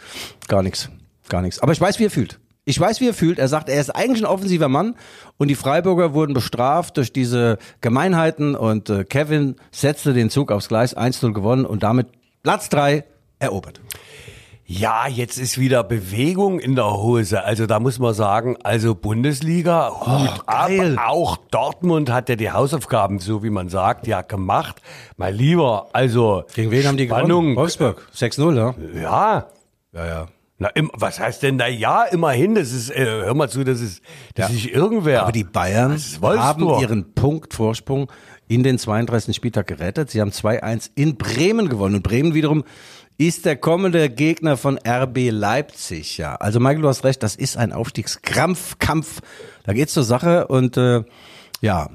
[0.47, 0.89] Gar nichts.
[1.27, 1.59] Gar nichts.
[1.59, 2.39] Aber ich weiß, wie er fühlt.
[2.63, 3.39] Ich weiß, wie er fühlt.
[3.39, 4.95] Er sagt, er ist eigentlich ein offensiver Mann
[5.37, 10.69] und die Freiburger wurden bestraft durch diese Gemeinheiten und äh, Kevin setzte den Zug aufs
[10.69, 12.07] Gleis, 1-0 gewonnen und damit
[12.43, 13.03] Platz drei
[13.39, 13.81] erobert.
[14.69, 17.41] Ja, jetzt ist wieder Bewegung in der Hose.
[17.45, 20.67] Also da muss man sagen, also Bundesliga, Hut ab.
[20.67, 20.97] geil.
[21.01, 24.81] Auch Dortmund hat ja die Hausaufgaben, so wie man sagt, ja gemacht.
[25.15, 27.27] Mein Lieber, also Gegen wen haben die Spannung.
[27.43, 27.55] gewonnen?
[27.55, 28.05] Wolfsburg.
[28.13, 28.75] 6-0, ja?
[29.01, 29.47] Ja.
[29.93, 30.27] Ja, ja.
[30.59, 32.03] Na, im, was heißt denn da ja?
[32.03, 34.01] Immerhin, das ist, äh, hör mal zu, das ist,
[34.35, 35.21] das ist nicht irgendwer.
[35.21, 38.11] Aber die Bayern ist haben ihren Punktvorsprung
[38.47, 39.35] in den 32.
[39.35, 40.09] Spieltag gerettet.
[40.09, 41.95] Sie haben 2-1 in Bremen gewonnen.
[41.95, 42.63] Und Bremen wiederum
[43.17, 46.17] ist der kommende Gegner von RB Leipzig.
[46.17, 49.21] Ja, also Michael, du hast recht, das ist ein Aufstiegskrampf, Kampf.
[49.63, 51.03] Da geht's zur Sache und äh,
[51.61, 51.89] ja,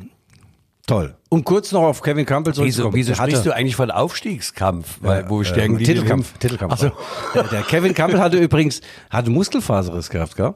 [0.86, 1.14] toll.
[1.28, 2.94] Um kurz noch auf Kevin Campbell Wieso, zurückzukommen.
[2.94, 4.98] wieso hatte- sprichst du eigentlich von Aufstiegskampf?
[5.00, 6.36] Weil, wo stärken äh, Titelkampf?
[6.38, 6.72] Titelkampf.
[6.74, 6.90] Ach so.
[7.34, 10.54] Der, der Kevin Campbell hatte übrigens, hatte Muskelfaserriss gehabt, gell?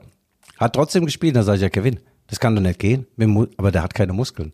[0.59, 1.37] Hat trotzdem gespielt.
[1.37, 3.07] Da sage ich ja, Kevin, das kann doch nicht gehen.
[3.57, 4.53] Aber der hat keine Muskeln.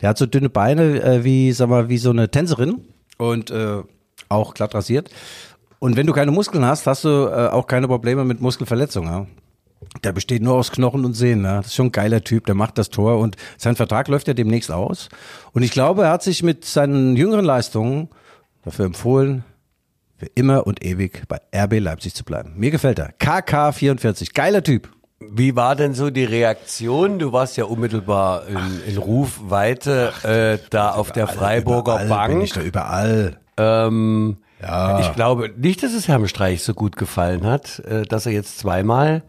[0.00, 2.82] Der hat so dünne Beine äh, wie, sag mal, wie so eine Tänzerin
[3.16, 3.82] und äh,
[4.28, 5.10] auch glatt rasiert.
[5.78, 9.10] Und wenn du keine Muskeln hast, hast du äh, auch keine Probleme mit Muskelverletzungen.
[9.10, 9.26] Ja?
[10.02, 11.44] Der besteht nur aus Knochen und Sehnen.
[11.44, 11.58] Ja?
[11.58, 14.34] Das ist schon ein geiler Typ, der macht das Tor und sein Vertrag läuft ja
[14.34, 15.08] demnächst aus.
[15.52, 18.08] Und ich glaube, er hat sich mit seinen jüngeren Leistungen
[18.64, 19.44] dafür empfohlen,
[20.16, 22.54] für immer und ewig bei RB Leipzig zu bleiben.
[22.56, 23.12] Mir gefällt er.
[23.20, 24.88] KK44, geiler Typ.
[25.20, 27.18] Wie war denn so die Reaktion?
[27.18, 32.52] Du warst ja unmittelbar in, in Rufweite äh, da auf der Freiburger überall Bin ich
[32.54, 32.64] Bank.
[32.64, 33.40] da überall.
[33.58, 34.98] Ähm, Ja.
[35.00, 38.58] Ich glaube nicht, dass es Herrn Streich so gut gefallen hat, äh, dass er jetzt
[38.58, 39.22] zweimal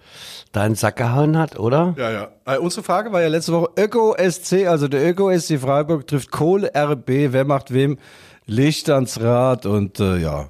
[0.52, 1.94] da in den Sack gehauen hat, oder?
[1.98, 2.28] Ja, ja.
[2.46, 6.32] Äh, unsere Frage war ja letzte Woche Öko SC, also der Öko SC Freiburg trifft
[6.32, 8.00] Kohle RB, wer macht wem
[8.48, 10.50] Licht ans Rad und äh, ja.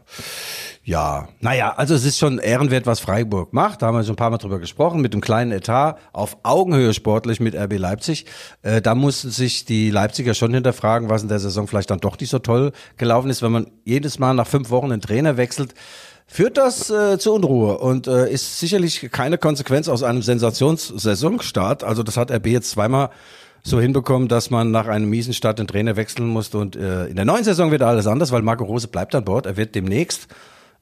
[0.89, 3.83] Ja, naja, also es ist schon ehrenwert, was Freiburg macht.
[3.83, 6.95] Da haben wir schon ein paar Mal drüber gesprochen, mit dem kleinen Etat auf Augenhöhe
[6.95, 8.25] sportlich mit RB Leipzig.
[8.63, 12.19] Äh, da mussten sich die Leipziger schon hinterfragen, was in der Saison vielleicht dann doch
[12.19, 15.75] nicht so toll gelaufen ist, wenn man jedes Mal nach fünf Wochen einen Trainer wechselt.
[16.25, 21.83] führt das äh, zu Unruhe und äh, ist sicherlich keine Konsequenz aus einem Sensationssaisonstart.
[21.83, 23.11] Also das hat RB jetzt zweimal
[23.61, 27.15] so hinbekommen, dass man nach einem miesen Start den Trainer wechseln musste und äh, in
[27.15, 29.45] der neuen Saison wird alles anders, weil Marco Rose bleibt an Bord.
[29.45, 30.27] Er wird demnächst,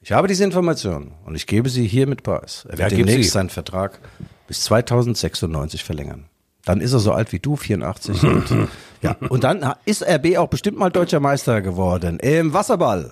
[0.08, 2.66] ich habe diese Information und ich gebe sie hier mit Preis.
[2.70, 4.00] Er wird Ja, demnächst seinen Vertrag
[4.48, 6.30] bis 2096 verlängern.
[6.64, 8.24] Dann ist er so alt wie du, 84.
[8.24, 8.46] und,
[9.02, 13.12] ja, und dann ist RB auch bestimmt mal deutscher Meister geworden im Wasserball.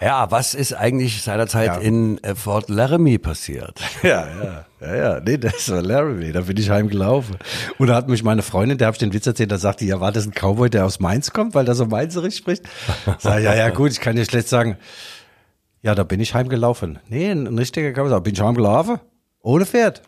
[0.00, 1.76] Ja, was ist eigentlich seinerzeit Ja.
[1.76, 3.78] in äh, Fort Laramie passiert?
[4.02, 5.20] Ja, ja, ja, ja.
[5.20, 6.32] Nee, das war Laramie.
[6.32, 7.36] Da bin ich heimgelaufen.
[7.76, 10.00] Und da hat mich meine Freundin, der habe ich den Witz erzählt, da sagte, ja,
[10.00, 12.62] war das ein Cowboy, der aus Mainz kommt, weil der so Mainzerisch spricht?
[13.18, 14.78] Sag, ich, ja, ja, gut, ich kann dir schlecht sagen.
[15.82, 16.98] Ja, da bin ich heimgelaufen.
[17.08, 17.92] Nee, ein richtiger.
[17.92, 18.98] Da bin ich heimgelaufen.
[19.42, 20.02] Ohne Pferd.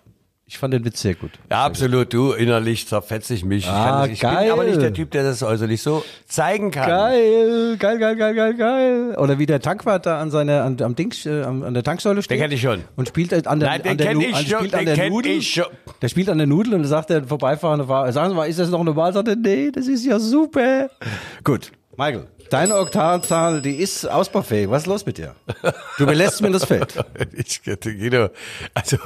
[0.45, 1.31] Ich fand den Witz sehr gut.
[1.51, 2.13] Ja, absolut.
[2.13, 3.67] Du, innerlich zerfetze ich mich.
[3.67, 4.43] Ah, ich, kann, ich geil.
[4.45, 6.89] bin aber nicht der Typ, der das äußerlich so zeigen kann.
[6.89, 9.17] Geil, geil, geil, geil, geil, geil.
[9.19, 12.21] Oder wie der Tankwart da an seiner, an, am Ding, äh, an an der Tanksäule
[12.23, 12.37] steht.
[12.37, 12.83] Den kenn ich schon.
[12.97, 14.95] Und spielt an der, Nein, den an der, ich an- schon, spielt an den der
[14.97, 15.33] kenn Nudel.
[15.33, 15.65] ich schon.
[16.03, 18.69] Der spielt an der Nudel und sagt der vorbeifahrende Fahrer, sagen Sie mal, ist das
[18.69, 19.15] noch eine Wahl?
[19.15, 20.91] Sagt er, nee, das ist ja super.
[21.45, 24.69] Gut, Michael, deine Oktanzahl, die ist ausbaufähig.
[24.71, 25.35] Was ist los mit dir?
[25.99, 26.95] Du belässt mir das Feld.
[27.35, 28.31] Ich, Guido,
[28.75, 28.97] also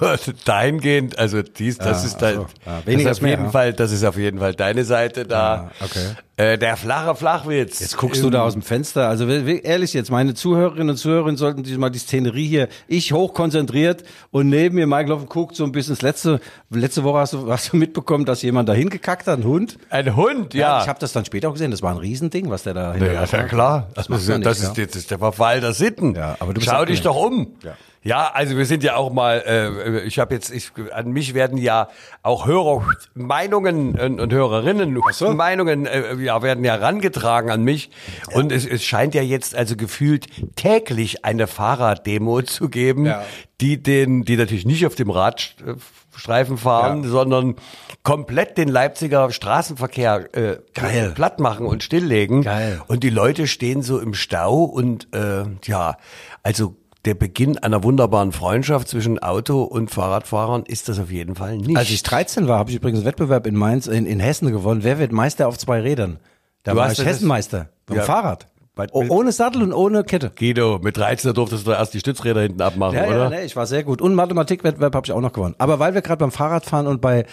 [0.44, 2.70] dahingehend, also dies, das Ja, ist dein, ach so.
[2.70, 3.50] Ja, das ist ist auf jeden ja.
[3.50, 5.70] Fall, das ist auf jeden Fall deine Seite da.
[5.80, 6.16] Ja, okay.
[6.38, 7.81] Äh, der flache Flachwitz.
[7.81, 9.09] Jetzt guckst du da aus dem Fenster.
[9.09, 14.05] Also ehrlich jetzt, meine Zuhörerinnen und Zuhörer sollten sich mal die Szenerie hier, ich hochkonzentriert
[14.33, 15.94] und neben mir Michael Hoffen guckt so ein bisschen.
[15.94, 19.44] Das letzte, letzte Woche hast du, hast du mitbekommen, dass jemand da hingekackt hat, ein
[19.44, 19.79] Hund.
[19.88, 20.83] Ein Hund, ja.
[20.83, 21.70] Ich habe das dann später auch gesehen.
[21.70, 23.49] Das war ein Riesending, was der da Ja, hinterlassen ja hat.
[23.49, 23.87] klar.
[23.94, 24.85] Das Das, man das, nicht, ist, ja.
[24.87, 26.14] das ist der Verfall der Sitten.
[26.14, 27.55] Ja, aber du Schau dich doch um.
[27.64, 27.72] Ja.
[28.06, 28.30] Ja.
[28.32, 31.88] also wir sind ja auch mal, äh, ich habe jetzt, ich, an mich werden ja
[32.22, 35.32] auch Hörer Meinungen und, und Hörerinnen so.
[35.34, 37.90] Meinungen äh, ja, werden ja rangetragen an mich.
[38.32, 43.24] Und es, es scheint ja jetzt also gefühlt täglich eine Fahrraddemo zu geben, Ja.
[43.60, 47.08] die den, die natürlich nicht auf dem Radstreifen fahren, Ja.
[47.10, 47.56] sondern
[48.02, 51.12] komplett den Leipziger Straßenverkehr äh, Geil.
[51.14, 52.42] platt machen und stilllegen.
[52.42, 52.80] Geil.
[52.86, 55.96] Und die Leute stehen so im Stau und äh, ja,
[56.42, 61.56] also der Beginn einer wunderbaren Freundschaft zwischen Auto und Fahrradfahrern ist das auf jeden Fall
[61.58, 61.76] nicht.
[61.76, 64.82] Als ich 13 war, habe ich übrigens einen Wettbewerb in Mainz, in, in Hessen gewonnen.
[64.84, 66.18] Wer wird Meister auf zwei Rädern?
[66.64, 67.68] Da Du war ich Hessenmeister.
[67.88, 68.02] Dem Ja.
[68.02, 68.48] Fahrrad.
[68.92, 70.30] Oh, ohne Sattel und ohne Kette.
[70.38, 73.16] Guido, mit 13 durftest du erst die Stützräder hinten abmachen, Ja, oder?
[73.16, 74.02] ja, nee, ich war sehr gut.
[74.02, 75.54] Und Mathematikwettbewerb habe ich auch noch gewonnen.
[75.56, 77.24] Aber weil wir gerade beim Fahrradfahren und bei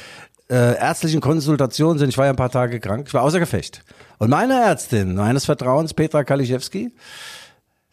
[0.50, 3.84] äh, ärztlichen Konsultationen sind, ich war ja ein paar Tage krank, ich war außer Gefecht.
[4.20, 6.94] Und meine Ärztin, meines Vertrauens, Petra Kaliszewski,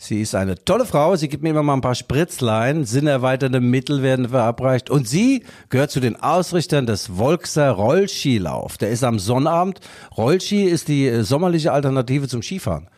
[0.01, 4.03] sie ist eine tolle Frau, sie gibt mir immer mal ein paar Spritzlein, sinnerweiternde Mittel
[4.03, 8.79] werden verabreicht und sie gehört zu den Ausrichtern des Wolkser Rollskilauf.
[8.79, 9.81] Der ist am Sonnabend.
[10.17, 12.89] Rollski ist die äh, sommerliche Alternative zum Skifahren.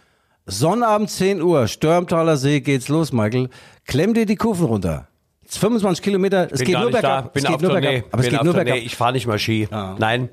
[0.47, 3.49] Sonnabend 10 Uhr, Störmtaler See geht's los, Michael.
[3.87, 5.09] Klemm dir die Kufen runter.
[5.47, 7.37] 25 Kilometer, es geht nur bergab.
[7.37, 8.05] Es geht nur bergab.
[8.13, 8.77] Aber es geht nur bergab.
[8.77, 9.69] Ich fahre nicht mal Ski.
[9.99, 10.31] Nein.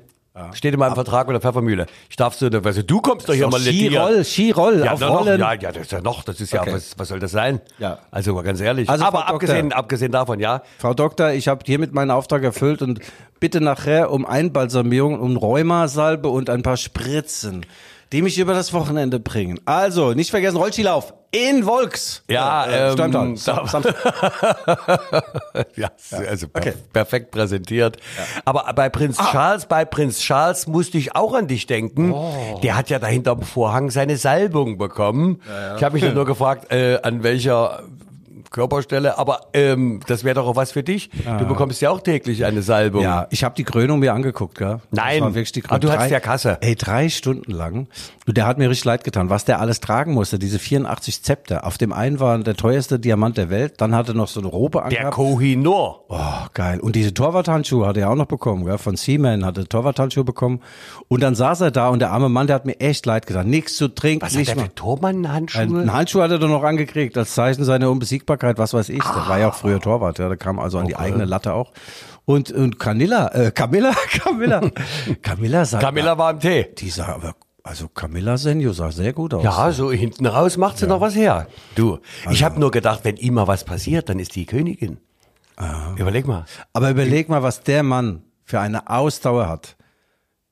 [0.52, 1.86] Steht in meinem Vertrag mit der Pfeffermühle.
[2.08, 5.40] Ich darf so, also du kommst doch hier mal Skiroll, Skiroll, Ja, auf noch, Rollen.
[5.40, 6.72] ja, ja, das ist ja noch, das ist ja, Okay.
[6.72, 7.60] was, was soll das sein?
[7.78, 7.98] Ja.
[8.12, 8.88] Also mal ganz ehrlich.
[8.88, 9.34] Also, Aber Frau Doktor.
[9.34, 10.62] abgesehen, abgesehen davon, ja.
[10.78, 13.00] Frau Doktor, ich habe hiermit meinen Auftrag erfüllt und
[13.40, 17.66] bitte nachher um Einbalsamierung, um Rheumasalbe und ein paar Spritzen,
[18.12, 19.60] die mich über das Wochenende bringen.
[19.66, 22.24] Also, nicht vergessen, Rollskilauf in Volks.
[22.28, 23.28] Ja, äh, ähm, Störmtal.
[23.34, 23.94] da- Sam- Samstag.
[25.76, 25.90] Ja,
[26.28, 26.74] also Okay.
[26.92, 27.98] perfekt präsentiert.
[28.44, 32.14] Aber bei Prinz Charles, bei Prinz Charles musste ich auch an dich denken.
[32.62, 35.40] Der hat ja da hinterm Vorhang seine Salbung bekommen.
[35.76, 37.82] Ich habe mich dann nur gefragt, äh, an welcher
[38.50, 41.10] Körperstelle, aber ähm, das wäre doch auch was für dich.
[41.38, 43.02] Du bekommst ja auch täglich eine Salbung.
[43.02, 44.80] Ja, ich habe die Krönung mir angeguckt, gell?
[44.90, 45.18] Nein.
[45.18, 45.92] Das war wirklich die Ah, du Krönung.
[45.92, 46.58] hattest Drei- ja Kasse.
[46.60, 47.86] Ey, drei Stunden lang.
[48.26, 51.64] Und der hat mir richtig leid getan, was der alles tragen musste, diese 84 Zepter.
[51.66, 54.48] Auf dem einen war der teuerste Diamant der Welt, dann hatte er noch so eine
[54.48, 55.14] Robe Der angehabt.
[55.14, 56.04] Kohinoor.
[56.08, 56.18] Oh,
[56.54, 56.80] geil.
[56.80, 58.78] Und diese Torwarthandschuhe hat er auch noch bekommen, gell?
[58.78, 60.60] Von Seaman hat er Torwarthandschuhe bekommen.
[61.08, 63.48] Und dann saß er da und der arme Mann, der hat mir echt leid getan.
[63.48, 64.64] Nichts zu trinken, Was hat nicht der mal.
[64.64, 65.62] für Tormann-Handschuhe?
[65.62, 69.02] Einen Handschuh hat er doch noch angekriegt, als Zeichen seiner Unbesiegbarkeit, was weiß ich.
[69.02, 70.28] Der war ja auch früher Torwart, ja.
[70.28, 71.72] Der kam also an die eigene Latte auch.
[72.24, 74.60] Und, und Camilla, äh, Camilla, Camilla,
[75.22, 76.68] Camilla sagt, Camilla war im Tee.
[76.78, 79.42] die sah aber, also Camilla Senjo sah sehr gut aus.
[79.42, 81.46] Ja, so hinten raus macht sie noch was her.
[81.74, 81.98] Du,
[82.30, 84.98] ich habe nur gedacht, wenn ihm mal was passiert, dann ist die Königin.
[85.96, 86.46] Überleg mal.
[86.72, 89.76] Aber überleg mal, was der Mann für eine Ausdauer hat.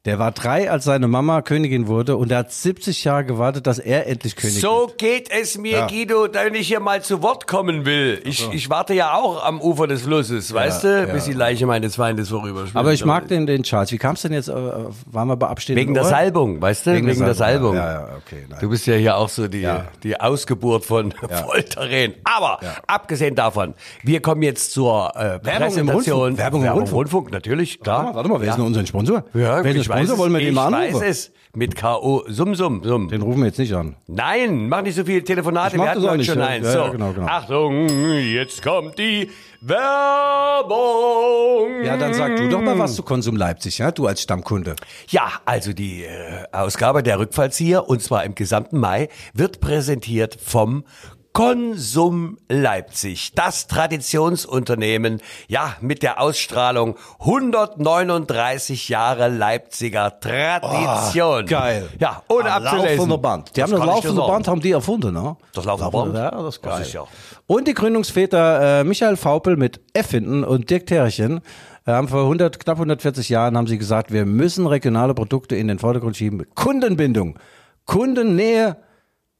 [0.04, 3.80] Der war drei, als seine Mama Königin wurde und er hat 70 Jahre gewartet, dass
[3.80, 4.98] er endlich König So wird.
[4.98, 5.86] geht es mir, Ja.
[5.88, 8.20] Guido, wenn ich hier mal zu Wort kommen will.
[8.24, 11.96] Ich, ich warte ja auch am Ufer des Flusses, weißt du, bis die Leiche meines
[11.96, 12.76] Feindes vorüberschwimmt.
[12.76, 13.90] Aber ich mag den, den Charles.
[13.90, 14.48] Wie kam es denn jetzt?
[14.48, 16.10] Äh, waren wir bei abstehenden Wegen der Ohren?
[16.10, 16.92] Salbung, weißt du?
[16.92, 17.74] Wegen, der Salbung.
[17.74, 18.46] Ja, ja, okay.
[18.48, 18.58] Nein.
[18.60, 19.86] Du bist ja hier auch so die, Ja.
[20.04, 21.12] die Ausgeburt von
[21.46, 22.14] Vollterrain.
[22.22, 26.18] Aber abgesehen davon, wir kommen jetzt zur äh, Werbung im Präsentation.
[26.20, 26.38] Rundfunk.
[26.38, 27.32] Werbung im Rundfunk.
[27.32, 28.10] natürlich, klar.
[28.12, 29.24] Ah, warte mal, wer ist denn unser Sponsor?
[29.34, 30.10] Ja, wer ist der Sponsor?
[30.12, 31.32] weiß Wollen wir den mal Ich weiß es.
[31.54, 32.24] Mit K.O.
[32.28, 33.08] Summ, Summ, Summ.
[33.08, 33.96] Den rufen wir jetzt nicht an.
[34.06, 35.76] Nein, mach nicht so viele Telefonate.
[35.76, 36.46] Ich mach Wir hatten heute nicht, schon ja.
[36.46, 36.66] eins.
[36.66, 36.92] Ja, so.
[36.92, 37.26] genau, genau.
[37.26, 40.78] Achtung, jetzt kommt die Werbung.
[41.84, 43.90] Ja, dann sag du doch mal was zu Konsum Leipzig, ja?
[43.90, 44.76] Du als Stammkunde.
[45.08, 50.84] Ja, also die äh, Ausgabe der Rückfallzieher, und zwar im gesamten Mai, wird präsentiert vom
[51.32, 61.44] Konsum Leipzig, das Traditionsunternehmen, ja, mit der Ausstrahlung 139 Jahre Leipziger Tradition.
[61.44, 61.88] Oh, geil.
[62.00, 62.96] Ja, ohne abzulesen.
[62.96, 63.56] Laufende Band.
[63.56, 64.26] Die haben Das das ich dir laufende.
[64.32, 65.36] Band haben die erfunden, ne?
[65.52, 66.14] Das laufende Band?
[66.16, 66.72] Ja, das ist geil.
[66.78, 67.04] Das ist ja-
[67.46, 71.40] Und die Gründungsväter äh, Michael Faupel mit F hinten und Dirk Terchen
[71.86, 75.68] äh, haben vor 100, knapp 140 Jahren haben sie gesagt, wir müssen regionale Produkte in
[75.68, 76.44] den Vordergrund schieben.
[76.54, 77.38] Kundenbindung,
[77.86, 78.76] Kundennähe,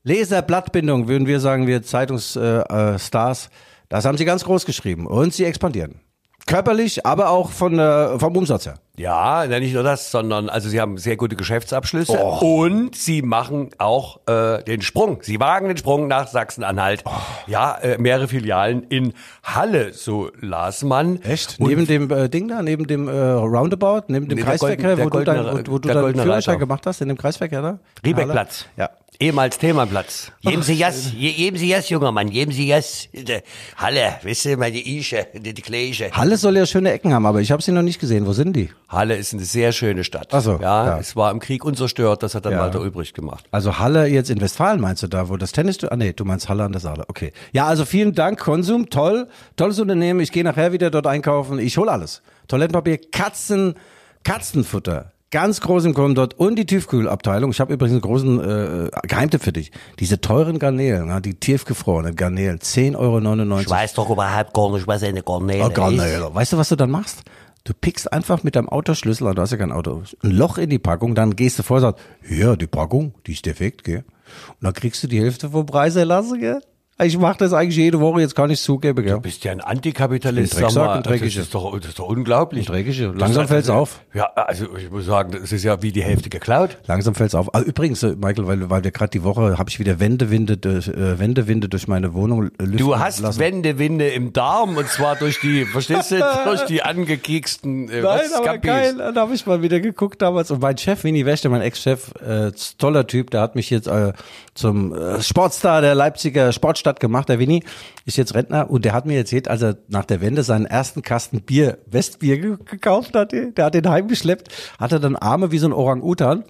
[0.05, 2.95] Leserblattbindung, würden wir sagen, wir Zeitungsstars.
[2.95, 3.51] Äh, Stars.
[3.89, 6.01] das haben sie ganz groß geschrieben und sie expandieren.
[6.47, 8.77] Körperlich, aber auch von, äh, vom Umsatz her.
[8.97, 12.65] Ja, nicht nur das, sondern also sie haben sehr gute Geschäftsabschlüsse Oh.
[12.65, 15.19] und sie machen auch äh, den Sprung.
[15.21, 17.03] Sie wagen den Sprung nach Sachsen-Anhalt.
[17.05, 17.11] Oh.
[17.49, 19.13] Ja, äh, mehrere Filialen in
[19.45, 21.21] Halle, so las man.
[21.21, 21.61] Echt?
[21.61, 25.25] Und neben dem äh, Ding da, neben dem äh, Roundabout, neben dem Kreisverkehr, wo du,
[25.25, 27.79] dein, wo, wo du deinen Führerschein gemacht hast, in dem Kreisverkehr da?
[28.03, 28.65] Riebeckplatz.
[28.79, 28.89] Ja.
[29.21, 30.31] Ehemals Themannplatz.
[30.43, 33.09] Geben Sie Jas, geben Sie Jas, junger Mann, geben Sie Jas.
[33.13, 33.43] De
[33.77, 36.13] Halle, weißt du, meine Ische, die, Gleiche.
[36.13, 38.27] Halle soll ja schöne Ecken haben, aber ich habe sie noch nicht gesehen.
[38.27, 38.71] Wo sind die?
[38.89, 40.29] Halle ist eine sehr schöne Stadt.
[40.31, 40.99] Ach so, ja, ja.
[41.01, 42.61] es war im Krieg unzerstört, das hat dann Ja.
[42.61, 43.45] Walter Ulbricht gemacht.
[43.51, 45.79] Also Halle jetzt in Westfalen meinst du da, wo das Tennis...
[45.83, 47.05] Ah nee, du meinst Halle an der Saale.
[47.09, 47.33] Okay.
[47.53, 48.89] Ja, also vielen Dank, Konsum.
[48.89, 49.27] Toll.
[49.57, 50.21] Tolles Unternehmen.
[50.21, 51.59] Ich gehe nachher wieder dort einkaufen.
[51.59, 52.23] Ich hol alles.
[52.47, 53.75] Toilettenpapier, Katzen,
[54.23, 55.11] Katzenfutter.
[55.31, 57.51] Ganz groß im Kommen dort und die Tiefkühlabteilung.
[57.51, 59.73] Ich habe übrigens einen großen äh, Geheimtipp für dich.
[59.99, 63.61] Diese teuren Garnelen, ja, die tiefgefrorenen Garnelen, 10,99 Euro.
[63.61, 65.75] Ich weiß doch überhaupt gar nicht, was eine Garnele Oh, ist.
[65.75, 66.35] Garnele.
[66.35, 67.25] Weißt du, was du dann machst?
[67.65, 70.79] Du pickst einfach mit deinem Autoschlüssel, du hast ja kein Auto, ein Loch in die
[70.79, 74.05] Packung, dann gehst du vor und sagst, ja, die Packung, die ist defekt, gell?
[74.49, 76.61] Und dann kriegst du die Hälfte vom Preis erlassen, gell?
[77.01, 79.15] Ich mache das eigentlich jede Woche, jetzt kann ich zugeben, gell?
[79.15, 81.01] Du bist ja ein Antikapitalist, sag mal.
[81.03, 82.67] Das ist doch, das ist doch unglaublich.
[82.67, 82.99] Dreckig.
[82.99, 84.01] Das Langsam ist- fällt's auf.
[84.15, 86.77] Ja, also ich muss sagen, das ist ja wie die Hälfte geklaut.
[86.89, 87.55] Langsam fällt's auf.
[87.55, 90.89] Ah, übrigens, äh, Michael, weil, weil wir gerade die Woche, habe ich wieder Wendewinde durch,
[90.89, 93.39] äh, Wendewinde durch meine Wohnung äh, lüften Du hast lassen.
[93.39, 98.43] Wendewinde im Darm und zwar durch die, verstehst du, durch die angekieksten äh, Nein, aber
[98.45, 98.63] Scampis.
[98.63, 98.95] geil.
[98.99, 100.51] Dann habe ich mal wieder geguckt damals.
[100.51, 104.13] Und mein Chef, Winnie Wächter, mein Ex-Chef, äh, toller Typ, der hat mich jetzt äh,
[104.55, 107.63] zum äh, Sportstar der Leipziger Sportstadt gemacht, der Winnie.
[108.05, 111.03] Ist jetzt Rentner und der hat mir erzählt, als er nach der Wende seinen ersten
[111.03, 114.49] Kasten Bier, Westbier ge gekauft hat, der hat den heimgeschleppt,
[114.79, 116.45] hatte dann Arme wie so ein Orang-Utan.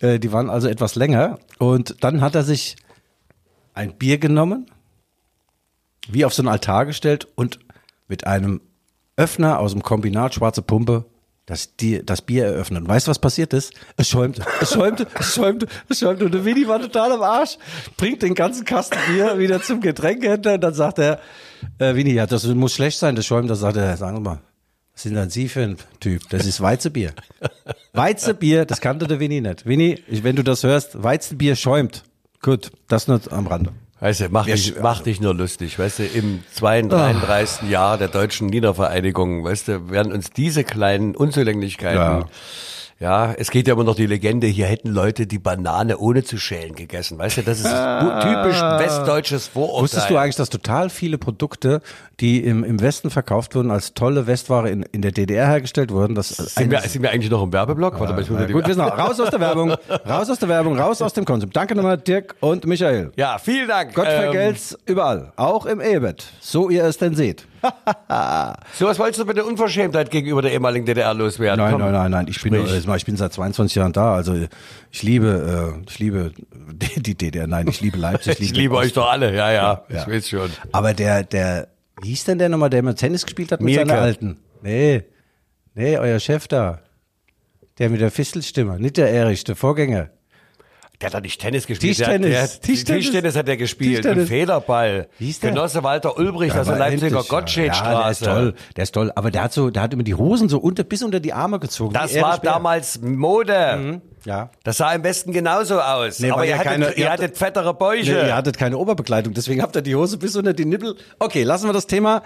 [0.00, 1.38] Äh, die waren also etwas länger.
[1.58, 2.76] Und dann hat er sich
[3.74, 4.66] ein Bier genommen,
[6.08, 7.58] wie auf so einen Altar gestellt und
[8.08, 8.60] mit einem
[9.16, 11.04] Öffner aus dem Kombinat Schwarze Pumpe
[11.46, 12.82] das, die, das Bier eröffnet.
[12.82, 13.72] Und weißt du, was passiert ist?
[13.96, 16.24] Es schäumte, es schäumte, es schäumte, es schäumte.
[16.24, 17.58] Und der Winnie war total am Arsch,
[17.96, 21.20] bringt den ganzen Kasten Bier wieder zum Getränkehändler und dann sagt er,
[21.78, 23.50] äh, Winnie, ja, das muss schlecht sein, das schäumt.
[23.50, 24.40] Da sagt er, sagen Sie mal,
[24.94, 26.22] was sind denn Sie für ein Typ?
[26.30, 27.12] Das ist Weizenbier.
[27.92, 29.64] Weizenbier, das kannte der Winnie nicht.
[29.66, 32.04] Ich- wenn du das hörst, Weizenbier schäumt.
[32.42, 33.72] Gut, das nur am Rande.
[34.00, 35.78] Weißt du, mach, dich, mach dich nur lustig.
[35.78, 37.70] Weißt du, im 32.
[37.70, 42.24] Jahr der deutschen Niedervereinigung, weißt du, werden uns diese kleinen Unzulänglichkeiten, ja.
[43.00, 43.32] Ja.
[43.36, 46.74] es geht ja immer noch die Legende, hier hätten Leute die Banane ohne zu schälen
[46.74, 47.18] gegessen.
[47.18, 49.82] Weißt du, das ist bu- typisch westdeutsches Vorurteil.
[49.82, 51.80] Wusstest du eigentlich, dass total viele Produkte,
[52.20, 56.14] die im, im Westen verkauft wurden, als tolle Westware in, in der DDR hergestellt wurden?
[56.14, 57.98] Das sind wir, sind wir eigentlich noch im Werbeblock?
[58.00, 59.70] Warte mal, ja, die- gut, wir sind auch raus aus der Werbung,
[60.08, 61.50] raus aus der Werbung, raus aus dem Konsum.
[61.50, 63.12] Danke nochmal, Dirk und Michael.
[63.16, 63.94] ja, vielen Dank.
[63.94, 67.46] Gott Ähm, vergelt's überall, auch im Ehebett, so ihr es denn seht.
[68.74, 71.64] So was wolltest du mit der Unverschämtheit gegenüber der ehemaligen DDR loswerden?
[71.64, 71.80] Nein, Komm.
[71.82, 72.26] nein, nein, nein.
[72.28, 72.86] Ich bin, Sprich.
[72.96, 74.14] ich bin seit 22 Jahren da.
[74.14, 74.34] Also
[74.90, 76.32] ich liebe, äh, ich liebe
[76.96, 77.46] die, DDR.
[77.46, 78.40] Nein, ich liebe Leipzig.
[78.40, 80.06] Ich liebe euch doch alle, ja, ja, ich Ja.
[80.06, 80.50] weiß schon.
[80.72, 81.68] Aber der, der,
[82.02, 83.88] wie hieß denn der nochmal, der immer Tennis gespielt hat mit Mielke.
[83.88, 84.38] seiner Alten?
[84.62, 85.04] Nee,
[85.74, 86.80] nee, euer Chef da.
[87.78, 90.10] Der mit der Fistelstimme, nicht der Erich, der Vorgänger.
[91.00, 91.96] Der hat doch nicht Tennis gespielt.
[91.96, 92.30] Tischtennis.
[92.30, 93.04] Der, der, Tischtennis.
[93.04, 93.36] Tischtennis.
[93.36, 93.96] hat er gespielt.
[94.02, 94.22] Tischtennis.
[94.22, 95.08] Und Federball.
[95.18, 95.50] Wie hieß der?
[95.50, 97.28] Genosse Walter Ulbricht aus der Leipziger endlich, ja.
[97.38, 97.92] Gottschedstraße.
[97.92, 99.12] Ja, der ist toll, der ist toll.
[99.14, 101.58] Aber der hat so, der hat immer die Hosen so unter, bis unter die Arme
[101.58, 101.92] gezogen.
[101.94, 102.52] Das war Bär.
[102.52, 104.00] damals Mode.
[104.24, 104.50] Ja.
[104.62, 106.18] Das sah am besten genauso aus.
[106.20, 108.12] Nee, Aber ihr ja hattet, keine- ihr ihr hattet fettere Bäuche.
[108.12, 110.96] Nee, ihr hattet keine Oberbekleidung, deswegen habt ihr die Hose bis unter die Nippel.
[111.18, 112.22] Okay, lassen wir das Thema.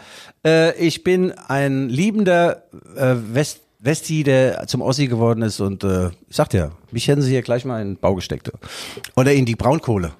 [0.46, 2.64] Äh, ich bin ein liebender
[2.96, 7.22] äh, West Westi, der zum Ossi geworden ist und äh, ich sag dir, mich hätten
[7.22, 8.50] sie hier gleich mal in den Bau gesteckt.
[9.14, 10.12] Oder in die Braunkohle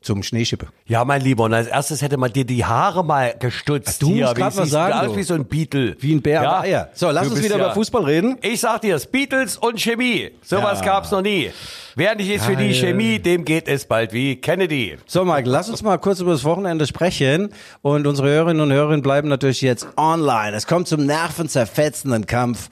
[0.00, 0.66] zum Schneeschippe.
[0.86, 4.02] Ja, mein Lieber, und als erstes hätte man dir die Haare mal gestutzt.
[4.02, 4.24] Du hier.
[4.24, 5.16] musst Wie grad was sagen, du.
[5.16, 5.94] wie so ein Beetle.
[6.00, 6.56] Wie ein Bär ja?
[6.56, 6.90] am Eier.
[6.94, 8.36] So, lass Du uns wieder über Fußball reden.
[8.42, 10.30] Ich sag dir, Beatles und Chemie.
[10.42, 10.86] Sowas Ja.
[10.86, 11.52] gab's noch nie.
[11.94, 12.72] Wer nicht ist für die.
[12.74, 14.96] Chemie, dem geht es bald wie Kennedy.
[15.06, 17.50] So, Michael, lass uns mal kurz über das Wochenende sprechen.
[17.82, 20.56] Und unsere Hörerinnen und Hörer bleiben natürlich jetzt online.
[20.56, 22.70] Es kommt zum nervenzerfetzenden Kampf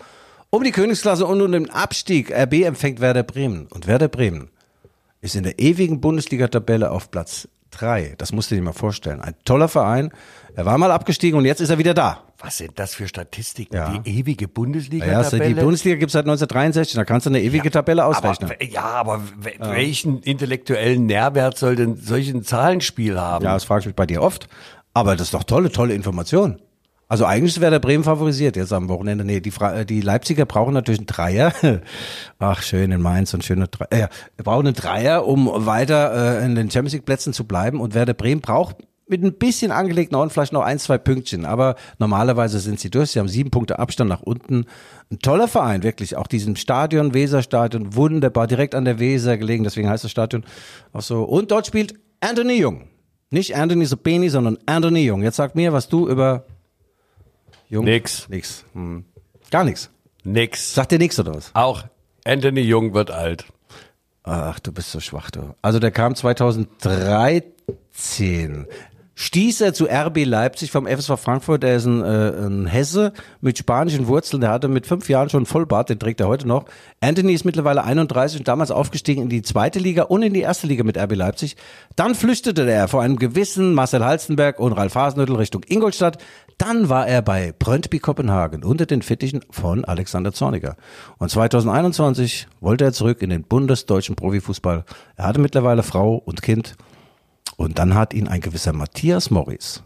[0.50, 2.32] um die Königsklasse und um den Abstieg.
[2.32, 3.66] RB empfängt Werder Bremen.
[3.68, 4.50] Und Werder Bremen
[5.20, 8.14] ist in der ewigen Bundesliga-Tabelle auf Platz drei.
[8.18, 9.20] Das musst du dir mal vorstellen.
[9.20, 10.10] Ein toller Verein.
[10.56, 12.24] Er war mal abgestiegen und jetzt ist er wieder da.
[12.40, 13.76] Was sind das für Statistiken?
[13.76, 13.98] Ja.
[13.98, 15.62] Die ewige Ja, die Bundesliga-Tabelle?
[15.62, 16.96] Bundesliga gibt es seit 1963.
[16.96, 18.50] Da kannst du eine ewige Tabelle ausrechnen.
[18.50, 23.44] aber, ja, aber we- welchen intellektuellen Nährwert soll denn solch ein Zahlenspiel haben?
[23.44, 24.48] Ja, das frage ich mich bei dir oft.
[24.94, 26.60] Aber das ist doch tolle, tolle Information.
[27.10, 29.24] Also eigentlich ist Werder Bremen favorisiert jetzt am Wochenende.
[29.24, 31.52] Nee, die, Fra äh, die Leipziger brauchen natürlich einen Dreier.
[32.38, 34.04] Ach, schön in Mainz und schöne Dreier.
[34.04, 37.80] Äh, wir brauchen einen Dreier, um weiter äh, in den Champions League Plätzen zu bleiben.
[37.80, 38.76] Und Werder Bremen braucht
[39.08, 41.46] mit ein bisschen angelegten Ohren vielleicht noch ein, zwei Pünktchen.
[41.46, 43.10] Aber normalerweise sind sie durch.
[43.10, 44.66] Sie haben sieben Punkte Abstand nach unten.
[45.10, 46.14] Ein toller Verein, wirklich.
[46.14, 49.64] Auch diesem Stadion, Weserstadion, wunderbar, direkt an der Weser gelegen.
[49.64, 50.44] Deswegen heißt das Stadion
[50.92, 51.24] auch so.
[51.24, 52.82] Und dort spielt Anthony Jung.
[53.30, 55.24] Nicht Anthony Sobeni, sondern Anthony Jung.
[55.24, 56.44] Jetzt sag mir, was du über
[57.70, 57.84] Jung.
[57.84, 58.28] Nix.
[58.28, 58.64] Nix.
[58.74, 59.04] Hm.
[59.50, 59.90] Gar nichts.
[60.24, 60.74] Nix.
[60.74, 61.54] Sagt dir nichts oder was?
[61.54, 61.84] Auch
[62.24, 63.46] Anthony Jung wird alt.
[64.24, 65.54] Ach, du bist so schwach, du.
[65.62, 68.66] Also der kam 2013.
[69.14, 73.58] Stieß er zu RB Leipzig vom FSV Frankfurt, der ist ein, äh, ein Hesse mit
[73.58, 76.64] spanischen Wurzeln, der hatte mit fünf Jahren schon Vollbart, den trägt er heute noch.
[77.00, 80.66] Anthony ist mittlerweile 31 und damals aufgestiegen in die zweite Liga und in die erste
[80.66, 81.56] Liga mit RB Leipzig.
[81.96, 86.16] Dann flüchtete er vor einem gewissen Marcel Halstenberg und Ralf Hasenhüttl Richtung Ingolstadt.
[86.56, 90.76] Dann war er bei Brøndby Kopenhagen unter den Fittichen von Alexander Zorniger.
[91.18, 94.84] Und 2021 wollte er zurück in den bundesdeutschen Profifußball.
[95.16, 96.76] Er hatte mittlerweile Frau und Kind.
[97.56, 99.82] Und dann hat ihn ein gewisser Matthias Morris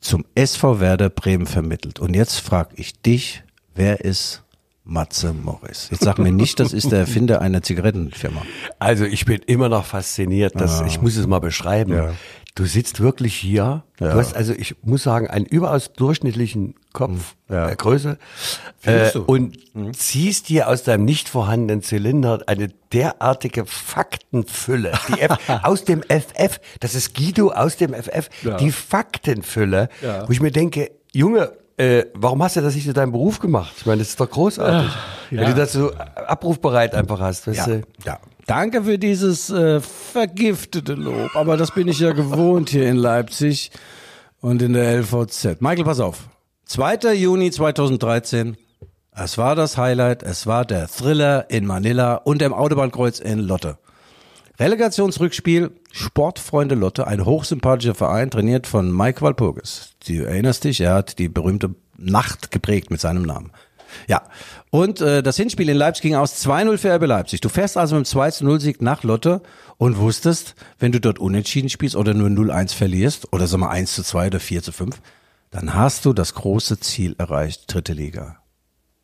[0.00, 1.98] zum SV Werder Bremen vermittelt.
[1.98, 3.42] Und jetzt frage ich dich,
[3.74, 4.43] wer ist
[4.84, 5.88] Matze Morris?
[5.90, 8.42] Jetzt sag mir nicht, das ist der Erfinder einer Zigarettenfirma.
[8.78, 11.94] Also ich bin immer noch fasziniert, dass ich muss es mal beschreiben.
[11.94, 12.12] Ja.
[12.56, 13.82] Du sitzt wirklich hier.
[13.98, 14.12] Ja.
[14.12, 17.70] Du hast also, ich muss sagen, einen überaus durchschnittlichen Kopf, Ja.
[17.70, 18.16] äh, Größe,
[18.84, 19.58] äh, und
[19.96, 26.60] ziehst dir aus deinem nicht vorhandenen Zylinder eine derartige Faktenfülle, die F aus dem FF,
[26.78, 28.28] das ist Guido aus dem FF,
[28.60, 29.88] die Faktenfülle,
[30.26, 33.72] wo ich mir denke, Junge, äh, warum hast du das nicht zu deinem Beruf gemacht?
[33.76, 34.90] Ich meine, das ist doch großartig.
[35.30, 37.82] Wenn du das so abrufbereit einfach hast, weißt Ja, du?
[38.04, 38.18] ja.
[38.46, 43.70] Danke für dieses äh, vergiftete Lob, aber das bin ich ja gewohnt hier in Leipzig
[44.40, 45.60] und in der LVZ.
[45.60, 46.28] Michael, pass auf.
[46.66, 47.14] 2.
[47.14, 48.56] Juni 2013.
[49.16, 53.78] Es war das Highlight, es war der Thriller in Manila und im Autobahnkreuz in Lotte.
[54.58, 59.90] Relegationsrückspiel, Sportfreunde Lotte, ein hochsympathischer Verein, trainiert von Mike Walpurgis.
[60.06, 63.50] Du erinnerst dich, er hat die berühmte Nacht geprägt mit seinem Namen.
[64.08, 64.22] Ja,
[64.70, 67.40] und äh, das Hinspiel in Leipzig ging aus 2-0 für RB Leipzig.
[67.40, 69.42] Du fährst also mit dem 2-0-Sieg nach Lotte
[69.76, 74.26] und wusstest, wenn du dort unentschieden spielst oder nur 0-1 verlierst oder sag mal 1-2
[74.26, 74.94] oder 4-5,
[75.50, 78.38] dann hast du das große Ziel erreicht, dritte Liga.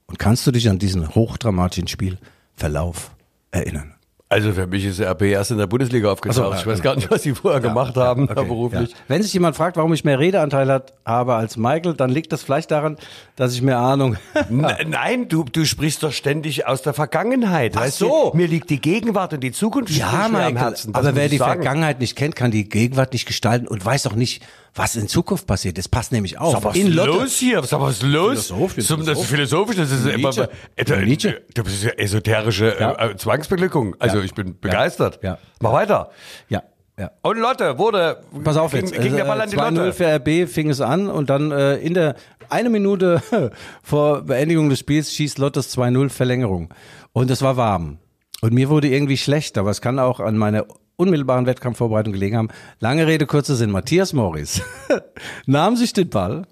[0.07, 3.13] Und kannst du dich an diesen hochdramatischen Spielverlauf
[3.53, 3.95] erinnern?
[4.33, 6.39] Also für mich ist RB erst in der Bundesliga aufgetaucht.
[6.39, 8.91] Ach so, ja, ich weiß gar nicht, was sie vorher gemacht haben, Okay, beruflich.
[8.91, 8.97] Ja.
[9.09, 12.45] Wenn sich jemand fragt, warum ich mehr Redeanteil hat, habe als Michael, dann liegt das
[12.45, 12.97] vielleicht daran,
[13.35, 14.17] dass ich mehr Ahnung.
[14.49, 17.73] N- Nein, du, du sprichst doch ständig aus der Vergangenheit.
[17.77, 18.31] Ach weißt so.
[18.31, 18.37] Du?
[18.37, 20.93] Mir liegt die Gegenwart und die Zukunft Ja, schwer am Michael, Herzen.
[20.93, 21.55] Das aber wer die sagen.
[21.63, 25.47] Vergangenheit nicht kennt, kann die Gegenwart nicht gestalten und weiß auch nicht, was in Zukunft
[25.47, 25.77] passiert.
[25.79, 26.53] Das passt nämlich auf.
[26.53, 27.11] Sag, was in ist Lotte.
[27.11, 27.63] los hier?
[27.63, 28.47] Sag, was ist los?
[28.49, 30.49] Philosophisch, Zum- Das ist philosophisch, das ist Nietzsche.
[30.79, 31.43] immer, äh, Nietzsche.
[31.55, 33.11] das ist ja esoterische Ja.
[33.11, 33.97] äh, Zwangsbeglückung.
[33.99, 34.25] Also Ja.
[34.25, 35.19] ich bin begeistert.
[35.23, 35.39] Ja.
[35.61, 36.11] Mach weiter.
[36.49, 36.63] Ja,
[36.99, 37.11] ja.
[37.23, 39.01] Und Lotte wurde, Pass auf ging, jetzt.
[39.01, 39.93] ging der Ball äh, an die 2-0 Lotte.
[39.93, 42.15] für RB fing es an und dann äh, in der
[42.49, 43.23] eine Minute
[43.83, 46.73] vor Beendigung des Spiels schießt Lottes 2-0 Verlängerung.
[47.13, 47.99] Und es war warm.
[48.43, 50.65] Und mir wurde irgendwie schlecht, aber es kann auch an meiner
[51.01, 52.49] unmittelbaren Wettkampfvorbereitung gelegen haben.
[52.79, 53.71] Lange Rede, kurzer Sinn.
[53.71, 54.63] Matthias Morris
[55.47, 56.47] nahm sich den Ball,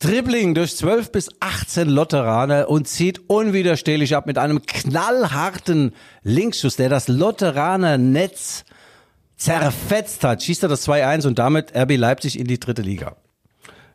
[0.00, 5.92] Dribbling durch 12 bis 18 Lotteraner und zieht unwiderstehlich ab mit einem knallharten
[6.22, 8.64] Linksschuss, der das Lotteraner Netz
[9.36, 10.44] zerfetzt hat.
[10.44, 13.16] Schießt er das 2-1 und damit RB Leipzig in die dritte Liga.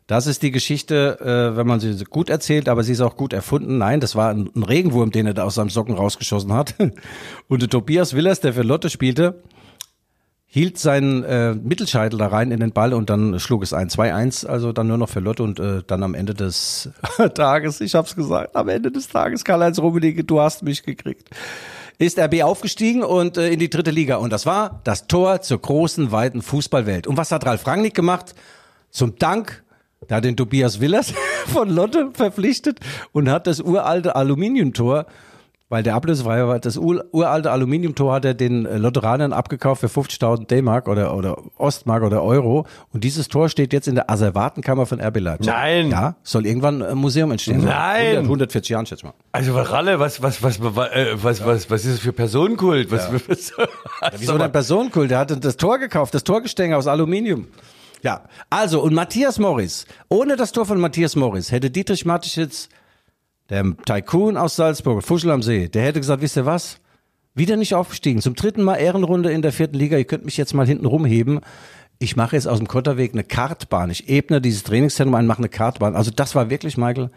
[0.06, 3.32] Das ist die Geschichte, äh, wenn man sie gut erzählt, aber sie ist auch gut
[3.32, 3.78] erfunden.
[3.78, 6.74] Nein, das war ein, ein Regenwurm, den er da aus seinem Socken rausgeschossen hat.
[7.48, 9.42] Und der Tobias Willers, der für Lotte spielte,
[10.54, 14.46] hielt seinen äh, Mittelscheitel da rein in den Ball und dann schlug es ein 2-1,
[14.46, 16.90] also dann nur noch für Lotte und äh, dann am Ende des
[17.34, 21.28] Tages, ich hab's gesagt, am Ende des Tages, Karl-Heinz Rummenigge, du hast mich gekriegt,
[21.98, 25.60] ist RB aufgestiegen und äh, in die dritte Liga und das war das Tor zur
[25.60, 27.08] großen, weiten Fußballwelt.
[27.08, 28.36] Und was hat Ralf Rangnick gemacht?
[28.90, 29.63] Zum Dank
[30.08, 31.12] da hat den Tobias Willers
[31.46, 32.80] von Lotte verpflichtet
[33.12, 35.06] und hat das uralte Aluminiumtor,
[35.70, 39.86] weil der ablösefrei war, das ur- uralte Aluminiumtor hat er den äh, Lotteranern abgekauft für
[39.88, 42.66] 50.000 D-Mark oder, oder Ostmark oder Euro.
[42.92, 45.46] Und dieses Tor steht jetzt in der Asservatenkammer von RB Leipzig.
[45.48, 45.90] Nein.
[45.90, 47.64] Ja, soll irgendwann ein Museum entstehen.
[47.64, 48.06] Nein.
[48.08, 49.14] 100, 140 Jahren, schätze mal.
[49.32, 52.92] Also Ralle, was, was, was, was, äh, was, was, was ist das für Personenkult?
[52.92, 53.52] Was, was,
[54.18, 55.10] Wieso der Personenkult?
[55.10, 57.46] Der hatte das Tor gekauft, das Torgestänge aus Aluminium.
[58.04, 62.68] Ja, also und Matthias Morris, ohne das Tor von Matthias Morris hätte Dietrich Mateschitz,
[63.48, 66.80] der Tycoon aus Salzburg, Fuschel am See, der hätte gesagt, wisst ihr was?
[67.34, 68.20] Wieder nicht aufgestiegen.
[68.20, 69.96] Zum dritten Mal Ehrenrunde in der vierten Liga.
[69.96, 71.40] Ihr könnt mich jetzt mal hinten rumheben.
[71.98, 73.88] Ich mache jetzt aus dem Kotterweg eine Kartbahn.
[73.88, 75.96] Ich ebne dieses Trainingszentrum ein, mache eine Kartbahn.
[75.96, 77.10] Also das war wirklich, Michael,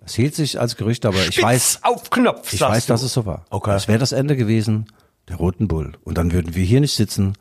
[0.00, 2.92] das hielt sich als Gerücht, aber ich weiß, auf Knopf, ich weiß, du.
[2.92, 3.44] dass es so war.
[3.50, 3.70] Okay.
[3.70, 4.86] Das wäre das Ende gewesen,
[5.28, 5.92] der Roten Bull.
[6.02, 7.34] Und dann würden wir hier nicht sitzen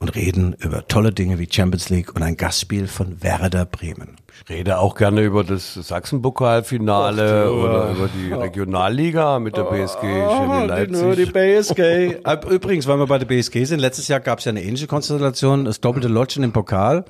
[0.00, 4.16] und reden über tolle Dinge wie Champions League und ein Gastspiel von Werder Bremen.
[4.42, 10.66] Ich rede auch gerne über das Sachsen-Pokalfinale oder über die Regionalliga mit der BSG Chemie
[10.66, 11.32] Leipzig.
[11.32, 12.16] BSG.
[12.50, 15.66] Übrigens, weil wir bei der BSG sind, letztes Jahr gab es ja eine ähnliche Konstellation,
[15.66, 17.04] das doppelte Lodgen im Pokal.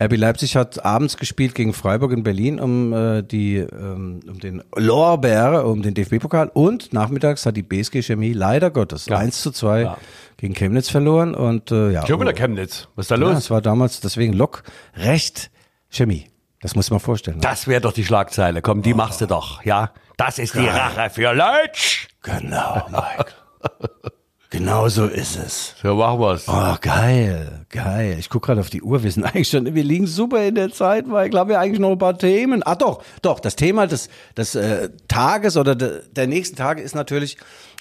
[0.00, 4.62] RB Leipzig hat abends gespielt gegen Freiburg in Berlin um äh, die ähm, um den
[4.76, 9.96] Lorbeer, um den DFB-Pokal und nachmittags hat die BSG Chemie leider Gottes 1 zu 2
[10.36, 12.06] gegen Chemnitz verloren und äh, ja.
[12.06, 12.88] Schon wieder Chemnitz.
[12.94, 13.38] Was ist da Ja, los?
[13.38, 14.62] es war damals deswegen Lok
[14.94, 15.50] recht
[15.88, 16.28] Chemie.
[16.60, 17.36] Das muss man vorstellen.
[17.36, 17.42] ne?
[17.42, 18.60] Das wäre doch die Schlagzeile.
[18.62, 19.92] Komm, die machst du doch, ja?
[20.16, 22.08] Das ist die Rache für Leutsch.
[22.22, 23.32] Genau, Mike.
[24.50, 25.74] genau so ist es.
[25.82, 26.48] So machen wir's.
[26.48, 28.16] Oh, geil, geil.
[28.18, 29.02] Ich gucke gerade auf die Uhr.
[29.02, 31.80] Wir sind eigentlich schon, wir liegen super in der Zeit, weil ich glaube, wir eigentlich
[31.80, 32.62] noch ein paar Themen.
[32.64, 33.38] Ah, doch, doch.
[33.40, 37.36] Das Thema des, des äh, Tages oder de, der nächsten Tage ist natürlich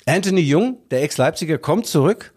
[0.06, 2.34] Anthony Jung, der Ex-Leipziger, kommt zurück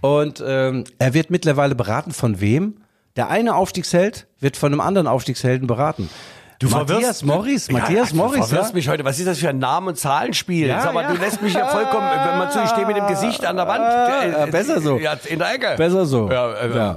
[0.00, 2.76] und ähm, er wird mittlerweile beraten von wem?
[3.16, 6.10] Der eine Aufstiegsheld wird von einem anderen Aufstiegshelden beraten.
[6.58, 8.74] Du Matthias Morris, Matthias ja, Morris, Du verwirrst ja?
[8.74, 9.04] mich heute.
[9.04, 10.68] Was ist das für ein Namen- und Zahlenspiel?
[10.68, 11.12] Ja, Sag mal, ja.
[11.12, 13.66] du lässt mich ja vollkommen, wenn man zu, ich stehe mit dem Gesicht an der
[13.66, 14.48] Wand.
[14.48, 14.98] Äh, besser so.
[14.98, 15.74] Ja, in der Ecke.
[15.76, 16.30] Besser so.
[16.30, 16.96] Ja, äh, ja.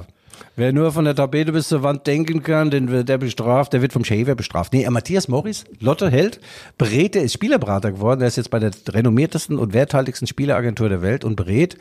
[0.60, 3.84] Wer nur von der Tapete bis zur Wand denken kann, den wird der bestraft, der
[3.84, 4.74] wird vom Schäfer bestraft.
[4.74, 6.42] Nee, äh, Matthias Morris, Lotte Held,
[6.80, 11.04] berät, der ist Spielerberater geworden, der ist jetzt bei der renommiertesten und werthaltigsten Spieleragentur der
[11.04, 11.78] Welt und berät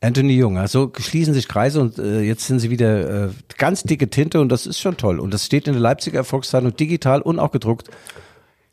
[0.00, 0.58] Anthony Jung.
[0.58, 3.28] Also schließen sich Kreise und äh, jetzt sind sie wieder äh,
[3.58, 5.18] ganz dicke Tinte und das ist schon toll.
[5.18, 7.90] Und das steht in der Leipziger Erfolgszeitung digital und auch gedruckt.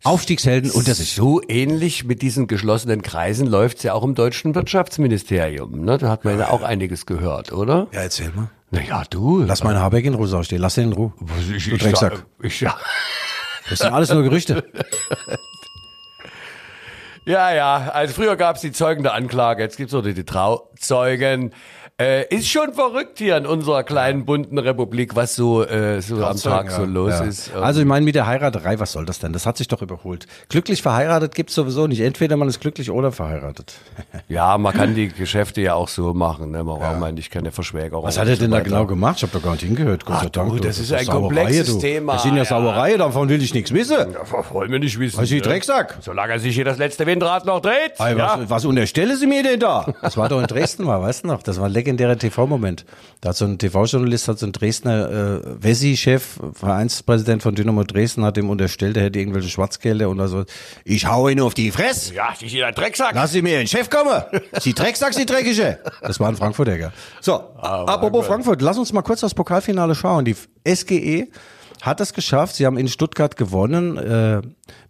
[0.04, 1.14] Aufstiegshelden unter sich.
[1.14, 5.84] So ähnlich mit diesen geschlossenen Kreisen läuft's ja auch im deutschen Wirtschaftsministerium.
[5.84, 5.98] Ne?
[5.98, 7.88] Da hat man ja auch einiges gehört, oder?
[7.92, 8.52] Ja, erzähl mal.
[8.70, 9.44] Naja, du.
[9.44, 11.14] Lass meinen Habeck in Ruhe stehen, lass ihn in Ruhe.
[11.56, 12.26] ich, du Drecksack.
[12.42, 12.78] Ich, ja.
[13.70, 14.64] Das sind alles nur Gerüchte.
[17.28, 21.54] Ja, ja, also früher gab's die Zeugen der Anklage, jetzt gibt's noch die Trauzeugen.
[22.00, 26.38] Äh, ist schon verrückt hier in unserer kleinen bunten Republik, was so, äh, so am
[26.40, 27.24] Tag so los Ja.
[27.24, 27.48] ist.
[27.56, 29.34] Ähm, Also ich meine, mit der Heiraterei, was soll das denn?
[29.34, 30.28] Das hat sich doch überholt.
[30.48, 32.02] Glücklich verheiratet gibt's sowieso nicht.
[32.02, 33.74] Entweder man ist glücklich oder verheiratet.
[34.28, 36.52] ja, man kann die Geschäfte ja auch so machen.
[36.52, 36.64] Ne?
[36.64, 37.12] Man braucht ja.
[37.12, 38.04] nicht keine Verschwägerung.
[38.06, 39.16] Was hat er denn da genau gemacht?
[39.18, 40.06] Ich habe doch gar nicht hingehört.
[40.06, 40.50] Gott Ach sei Dank.
[40.52, 40.64] du, du.
[40.68, 41.80] das ist ein Sauerei, komplexes du.
[41.80, 42.46] Thema, Das sind ja ja.
[42.46, 44.14] Sauerei, davon will ich nichts wissen.
[44.14, 45.18] Ja, wollen wir nicht wissen.
[45.18, 45.42] Was ist ne?
[45.42, 45.98] Drecksack?
[46.02, 47.94] Solange sich hier das letzte Windrad noch dreht.
[47.98, 48.38] Ey, ja.
[48.40, 49.88] was, was unterstellen Sie mir denn da?
[50.04, 51.42] Das war doch in Dresden, war, weißt du noch?
[51.42, 52.86] Das war ein legendärer TV-Moment.
[53.22, 58.26] Da hat so ein TV-Journalist, hat so ein Dresdner äh, Wessi-Chef, Vereinspräsident von Dynamo Dresden,
[58.26, 60.44] hat ihm unterstellt, er hätte irgendwelche Schwarzgelder und also,
[60.84, 62.14] ich hau ihn auf die Fresse.
[62.14, 63.16] ja, ich hier ein Drecksack.
[63.16, 64.22] Lass sie mir in den Chef kommen.
[64.60, 65.80] Sie Drecksack, sie Dreckige.
[66.02, 66.92] Das war ein Frankfurter, gell?
[67.22, 70.26] So, apropos Frankfurt, lass uns mal kurz aufs Pokalfinale schauen.
[70.26, 70.36] Die
[70.68, 71.28] SGE
[71.82, 72.56] hat es geschafft.
[72.56, 73.98] Sie haben in Stuttgart gewonnen.
[73.98, 74.42] Äh,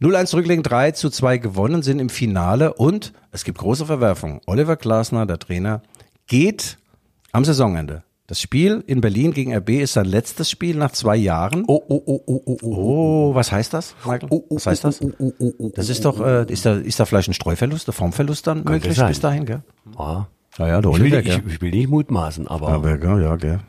[0.02, 4.42] 0-1 zurücklegen, 3 zu 2 gewonnen, sind im Finale und es gibt große Verwerfungen.
[4.46, 5.82] Oliver Glasner, der Trainer,
[6.28, 6.78] geht
[7.38, 8.04] am Saisonende.
[8.26, 11.64] Das Spiel in Berlin gegen RB ist sein letztes Spiel nach zwei Jahren.
[11.68, 12.76] Oh, oh, oh, oh, oh, oh.
[12.76, 14.44] Oh, was heißt das, Michael?
[14.50, 15.00] Was heißt das?
[15.76, 19.00] Das ist doch, äh, ist da, ist da vielleicht ein Streuverlust, ein Formverlust dann möglich
[19.00, 19.62] bis dahin, gell?
[19.98, 20.28] Ja.
[20.58, 23.60] Ja, ja, der Ich, will, ich, ich will nicht mutmaßen, aber, Aber, ja, gell.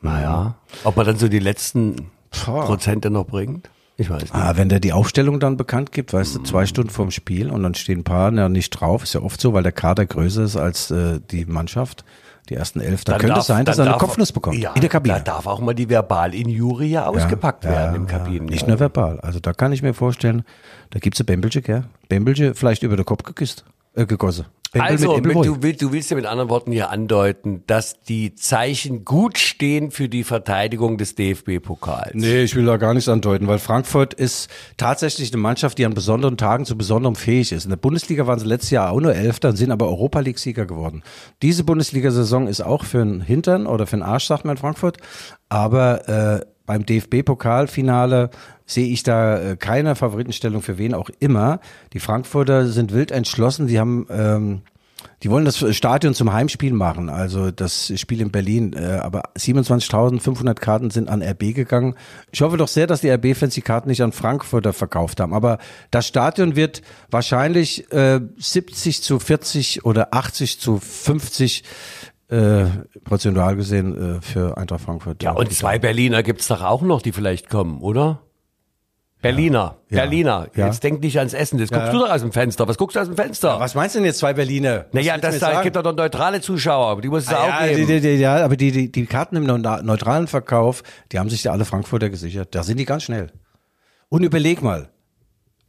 [0.00, 0.56] naja.
[0.84, 3.68] Ob man dann so die letzten Prozente noch bringt?
[3.98, 4.34] Ich weiß nicht.
[4.34, 7.62] Ah, wenn der die Aufstellung dann bekannt gibt, weißt du, zwei Stunden vorm Spiel und
[7.62, 10.44] dann stehen ein paar ja, nicht drauf, ist ja oft so, weil der Kader größer
[10.44, 12.04] ist als äh, die Mannschaft,
[12.48, 13.04] die ersten elf.
[13.04, 14.58] Da Dann könnte darf- es sein, dass er eine darf- Kopfnuss bekommt.
[14.58, 15.14] Ja, in der Kabine.
[15.16, 18.46] Da darf auch mal die Verbalinjurie ja ausgepackt werden im Kabinen.
[18.46, 19.20] Nicht nur verbal.
[19.20, 20.44] Also da kann ich mir vorstellen,
[20.90, 21.84] da gibt's ein Bembelche, gell?
[22.08, 24.46] Bembelche vielleicht über den Kopf geküsst, äh, gegossen.
[24.72, 25.44] Bembel Also, mit mit, Embelwoi.
[25.46, 29.90] du, willst, du willst ja mit anderen Worten hier andeuten, dass die Zeichen gut stehen
[29.90, 32.12] für die Verteidigung des DFB-Pokals.
[32.14, 35.94] Nee, ich will da gar nichts andeuten, weil Frankfurt ist tatsächlich eine Mannschaft, die an
[35.94, 37.64] besonderen Tagen zu besonderem fähig ist.
[37.64, 40.66] In der Bundesliga waren sie letztes Jahr auch nur Elfter und sind aber Europa League-Sieger
[40.66, 41.02] geworden.
[41.42, 44.98] Diese Bundesliga-Saison ist auch für einen Hintern oder für einen Arsch, sagt man in Frankfurt.
[45.48, 48.28] Aber äh, beim DFB-Pokalfinale
[48.66, 51.60] sehe ich da äh, keine Favoritenstellung für wen auch immer.
[51.94, 53.66] Die Frankfurter sind wild entschlossen.
[53.66, 54.60] Die haben ähm,
[55.22, 58.72] die wollen das Stadion zum Heimspiel machen, also das Spiel in Berlin.
[58.74, 61.94] Äh, aber 27.500 Karten sind an RB gegangen.
[62.30, 65.34] Ich hoffe doch sehr, dass die RB-Fans die Karten nicht an Frankfurter verkauft haben.
[65.34, 65.58] Aber
[65.90, 71.64] das Stadion wird wahrscheinlich äh, 70 zu 40 oder 80 zu 50
[72.28, 72.66] äh,
[73.04, 75.22] prozentual gesehen äh, für Eintracht Frankfurt.
[75.22, 78.20] Ja, und zwei Berliner gibt's doch auch noch, die vielleicht kommen, oder?
[79.20, 80.02] Berliner, Ja.
[80.02, 80.46] Berliner.
[80.54, 80.66] Ja.
[80.66, 81.58] Jetzt denk nicht ans Essen.
[81.58, 81.92] Das guckst Ja.
[81.92, 82.68] du doch aus dem Fenster.
[82.68, 83.58] Was guckst du aus dem Fenster?
[83.58, 84.84] Was meinst du denn jetzt, zwei Berliner?
[84.92, 85.62] Was naja, du das da sagen?
[85.64, 87.00] gibt doch noch neutrale Zuschauer.
[87.00, 87.88] Die muss es auch Ah, ja, geben.
[87.88, 91.30] die, die, die, ja, aber die, die, die Karten im neu- neutralen Verkauf, die haben
[91.30, 92.54] sich ja alle Frankfurter gesichert.
[92.54, 93.32] Da sind die ganz schnell.
[94.08, 94.88] Und überleg mal,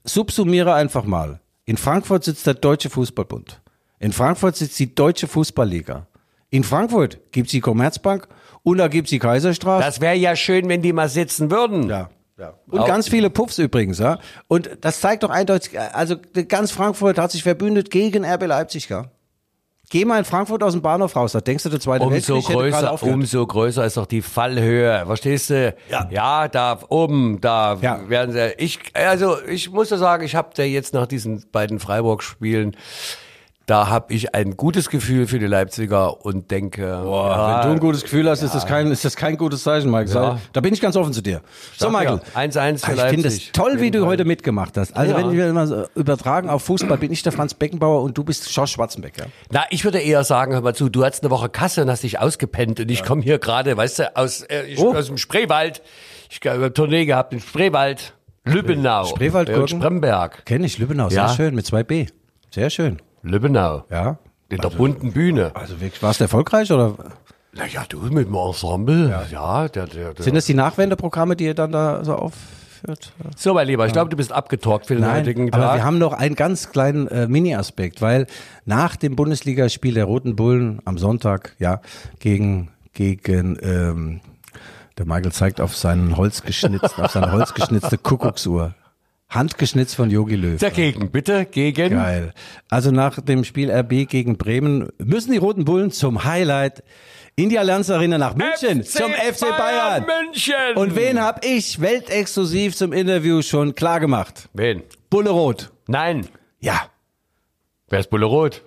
[0.04, 1.40] subsumiere einfach mal.
[1.66, 3.62] In Frankfurt sitzt der Deutsche Fußballbund.
[3.98, 6.06] In Frankfurt sitzt die Deutsche Fußballliga.
[6.50, 8.28] In Frankfurt gibt's die Commerzbank
[8.64, 9.84] und da gibt's die Kaiserstraße.
[9.86, 11.90] Das wäre ja schön, wenn die mal sitzen würden.
[11.90, 12.10] Ja.
[12.38, 12.54] Ja.
[12.68, 14.18] Und ganz viele Puffs übrigens, ja.
[14.48, 16.16] Und das zeigt doch eindeutig, also
[16.48, 19.08] ganz Frankfurt hat sich verbündet gegen RB Leipzig, ja.
[19.92, 22.56] Geh mal in Frankfurt aus dem Bahnhof raus, da denkst du, der zweite Umso Weltkrieg
[22.56, 25.04] größer, umso größer ist doch die Fallhöhe.
[25.06, 25.76] Verstehst du?
[26.12, 26.48] Ja.
[26.48, 28.08] da oben, da Ja.
[28.08, 28.54] werden sie.
[28.58, 32.78] Ich, also ich muss ja sagen, ich habe da jetzt nach diesen beiden Freiburg-Spielen,
[33.70, 37.74] da habe ich ein gutes Gefühl für die Leipziger und denke, Boah, ja, wenn du
[37.76, 40.10] ein gutes Gefühl hast, ist das kein, ist das kein gutes Zeichen, Mike.
[40.12, 40.40] Ja.
[40.54, 41.42] Da bin ich ganz offen zu dir.
[41.78, 42.20] So, Michael.
[42.36, 44.96] ja, 1-1 für Ah, Ich finde es toll, wie du heute mitgemacht hast.
[44.98, 45.18] Also, Ja.
[45.20, 48.52] wenn wir immer so übertragen auf Fußball, bin ich der Franz Beckenbauer und du bist
[48.52, 49.26] Schorsch Schwarzenbeck, ja?
[49.52, 52.04] Na, ich würde eher sagen, hör mal zu, du hattest eine Woche Kasse und hast
[52.04, 54.96] dich ausgepennt und ich komme hier gerade, weißt du, aus, äh, ich, Oh.
[54.96, 55.82] aus dem Spreewald.
[56.30, 58.14] Ich habe eine Tournee gehabt im Spreewald,
[58.46, 59.78] Lübbenau, Spreewaldgurken?
[59.80, 61.30] äh, Spremberg, Kenn ich, Lübbenau, sehr Ja.
[61.30, 62.08] schön, mit zwei B.
[62.52, 64.18] Sehr schön, Lübbenau, ja.
[64.50, 65.52] in der bunten Bühne.
[65.56, 66.96] Also, wirklich, warst du erfolgreich oder?
[67.54, 70.24] Naja, du mit dem Ensemble, ja, der, der, der.
[70.24, 73.12] Sind das die Nachwendeprogramme, die ihr dann da so aufführt?
[73.36, 75.76] So, mein Lieber, ich glaube, du bist abgetalkt für den heutigen Nein, aber Tag.
[75.78, 78.28] wir haben noch einen ganz kleinen äh, Mini-Aspekt, weil
[78.66, 81.82] nach dem Bundesligaspiel der Roten Bullen am Sonntag, ja,
[82.20, 84.22] gegen, gegen, ähm,
[85.00, 88.76] der Michael zeigt auf seinen holzgeschnitzten, auf seine holzgeschnitzte Kuckucksuhr.
[89.30, 90.60] Handgeschnitzt von Yogi Löw.
[90.60, 91.92] Dagegen, bitte, gegen.
[91.92, 92.34] Geil.
[92.68, 96.84] Also nach dem Spiel RB gegen Bremen müssen die Roten Bullen zum Highlight
[97.36, 100.06] in die Allianz Arena nach München, zum FC Bayern.
[100.06, 100.76] München.
[100.76, 104.50] Und wen hab ich weltexklusiv zum Interview schon klar gemacht?
[104.54, 104.84] Wen?
[105.10, 105.72] Bulle Rot.
[105.88, 106.28] Nein.
[106.60, 106.90] Ja.
[107.88, 108.64] Wer ist Bulle Rot?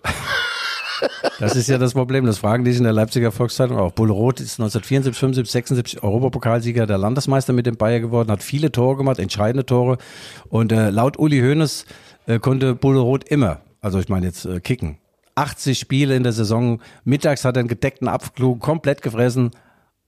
[1.38, 2.26] Das ist ja das Problem.
[2.26, 3.92] Das fragen die sich in der Leipziger Volkszeitung auch.
[3.92, 8.70] Bulle Roth ist 1974, 75, 76 Europapokalsieger, der Landesmeister mit dem Bayer geworden, hat viele
[8.70, 9.98] Tore gemacht, entscheidende Tore.
[10.48, 11.86] Und äh, laut Uli Hoeneß
[12.26, 14.98] äh, konnte Bulle Roth immer, also ich meine jetzt äh, kicken,
[15.34, 16.80] 80 Spiele in der Saison.
[17.05, 19.50] Mittags hat er einen gedeckten Abflug komplett gefressen.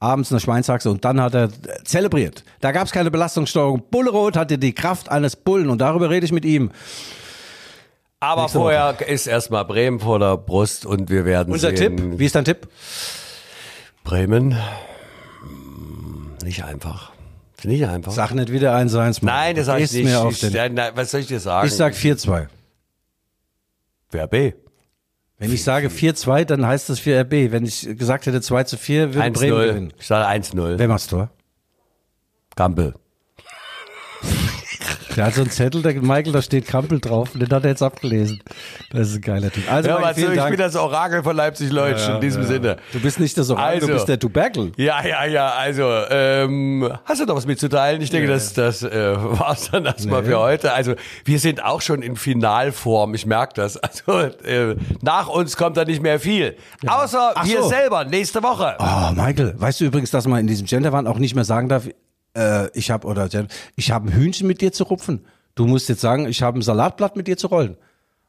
[0.00, 1.48] Abends eine Schweinshaxe und dann hat er äh,
[1.84, 2.44] zelebriert.
[2.60, 3.84] Da gab es keine Belastungssteuerung.
[3.90, 6.70] Bulle Roth hatte die Kraft eines Bullen und darüber rede ich mit ihm.
[8.24, 11.96] Aber Nächste vorher ist erstmal Bremen vor der Brust und wir werden Unser sehen.
[11.96, 12.68] Tipp, wie ist dein Tipp?
[14.02, 14.52] Bremen.
[15.42, 17.12] hm, Nicht einfach.
[17.64, 18.12] Nicht einfach.
[18.12, 19.18] Sag nicht wieder 1-1.
[19.22, 20.04] Nein, das sag ich nicht.
[20.04, 21.66] Mir auf ich, den nein, was soll ich dir sagen?
[21.66, 22.46] Ich sag 4-2.
[24.10, 24.52] Wer B?
[25.38, 27.50] Wenn ich sage 4-2, dann heißt das für RB.
[27.52, 29.66] Wenn ich gesagt hätte 2 zu 4, würde Bremen 1-0.
[29.68, 29.92] gewinnen.
[29.98, 30.78] Ich sage 1-0.
[30.78, 31.30] Wer macht's Tor?
[32.56, 32.94] Gampel.
[35.16, 37.70] Der hat so einen Zettel, der Michael, da steht Kampel drauf und den hat er
[37.70, 38.40] jetzt abgelesen.
[38.90, 39.70] Das ist ein geiler Typ.
[39.70, 42.76] Also, Ja, Michael, was vielen ich bin das Orakel von Leipzig-Leutsch in diesem Sinne.
[42.92, 43.86] Du bist nicht der Soral, Also.
[43.86, 44.72] du bist der Tuberkel.
[44.76, 48.00] Ja, ja, ja, also, ähm, hast du noch was mitzuteilen?
[48.02, 50.28] Ich denke, das, das äh, war's dann erstmal Nee.
[50.30, 50.72] für heute.
[50.72, 50.94] Also,
[51.24, 53.76] wir sind auch schon in Finalform, ich merke das.
[53.76, 56.56] Also, äh, nach uns kommt da nicht mehr viel.
[56.86, 57.68] Außer Ach wir so.
[57.68, 58.76] selber, nächste Woche.
[58.78, 61.84] Oh, Michael, weißt du übrigens, dass man in diesem Genderwand auch nicht mehr sagen darf,
[62.36, 63.28] äh, ich habe oder
[63.76, 65.24] ich habe ein Hühnchen mit dir zu rupfen.
[65.54, 67.76] Du musst jetzt sagen, ich habe ein Salatblatt mit dir zu rollen.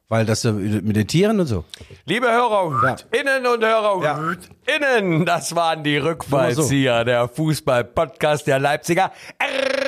[0.08, 1.64] Weil das ja mit den Tieren und so.
[2.04, 2.96] Liebe Hörer, Ja.
[3.20, 4.34] innen und Hörer, Ja.
[4.76, 9.10] innen, das waren die Rückfallzieher, der Fußball-Podcast der Leipziger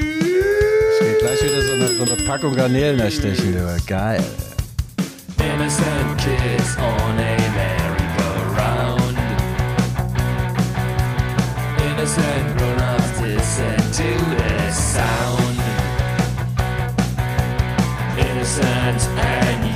[0.99, 3.77] Geht gleich wieder so eine, so eine Packung Garnelen erstechen, du.
[3.87, 4.23] Geil.
[5.39, 9.17] Innocent kids on a merry-go-round.
[11.77, 15.59] Innocent grown-ups listen to this sound.
[18.17, 19.72] Innocent and unleashed.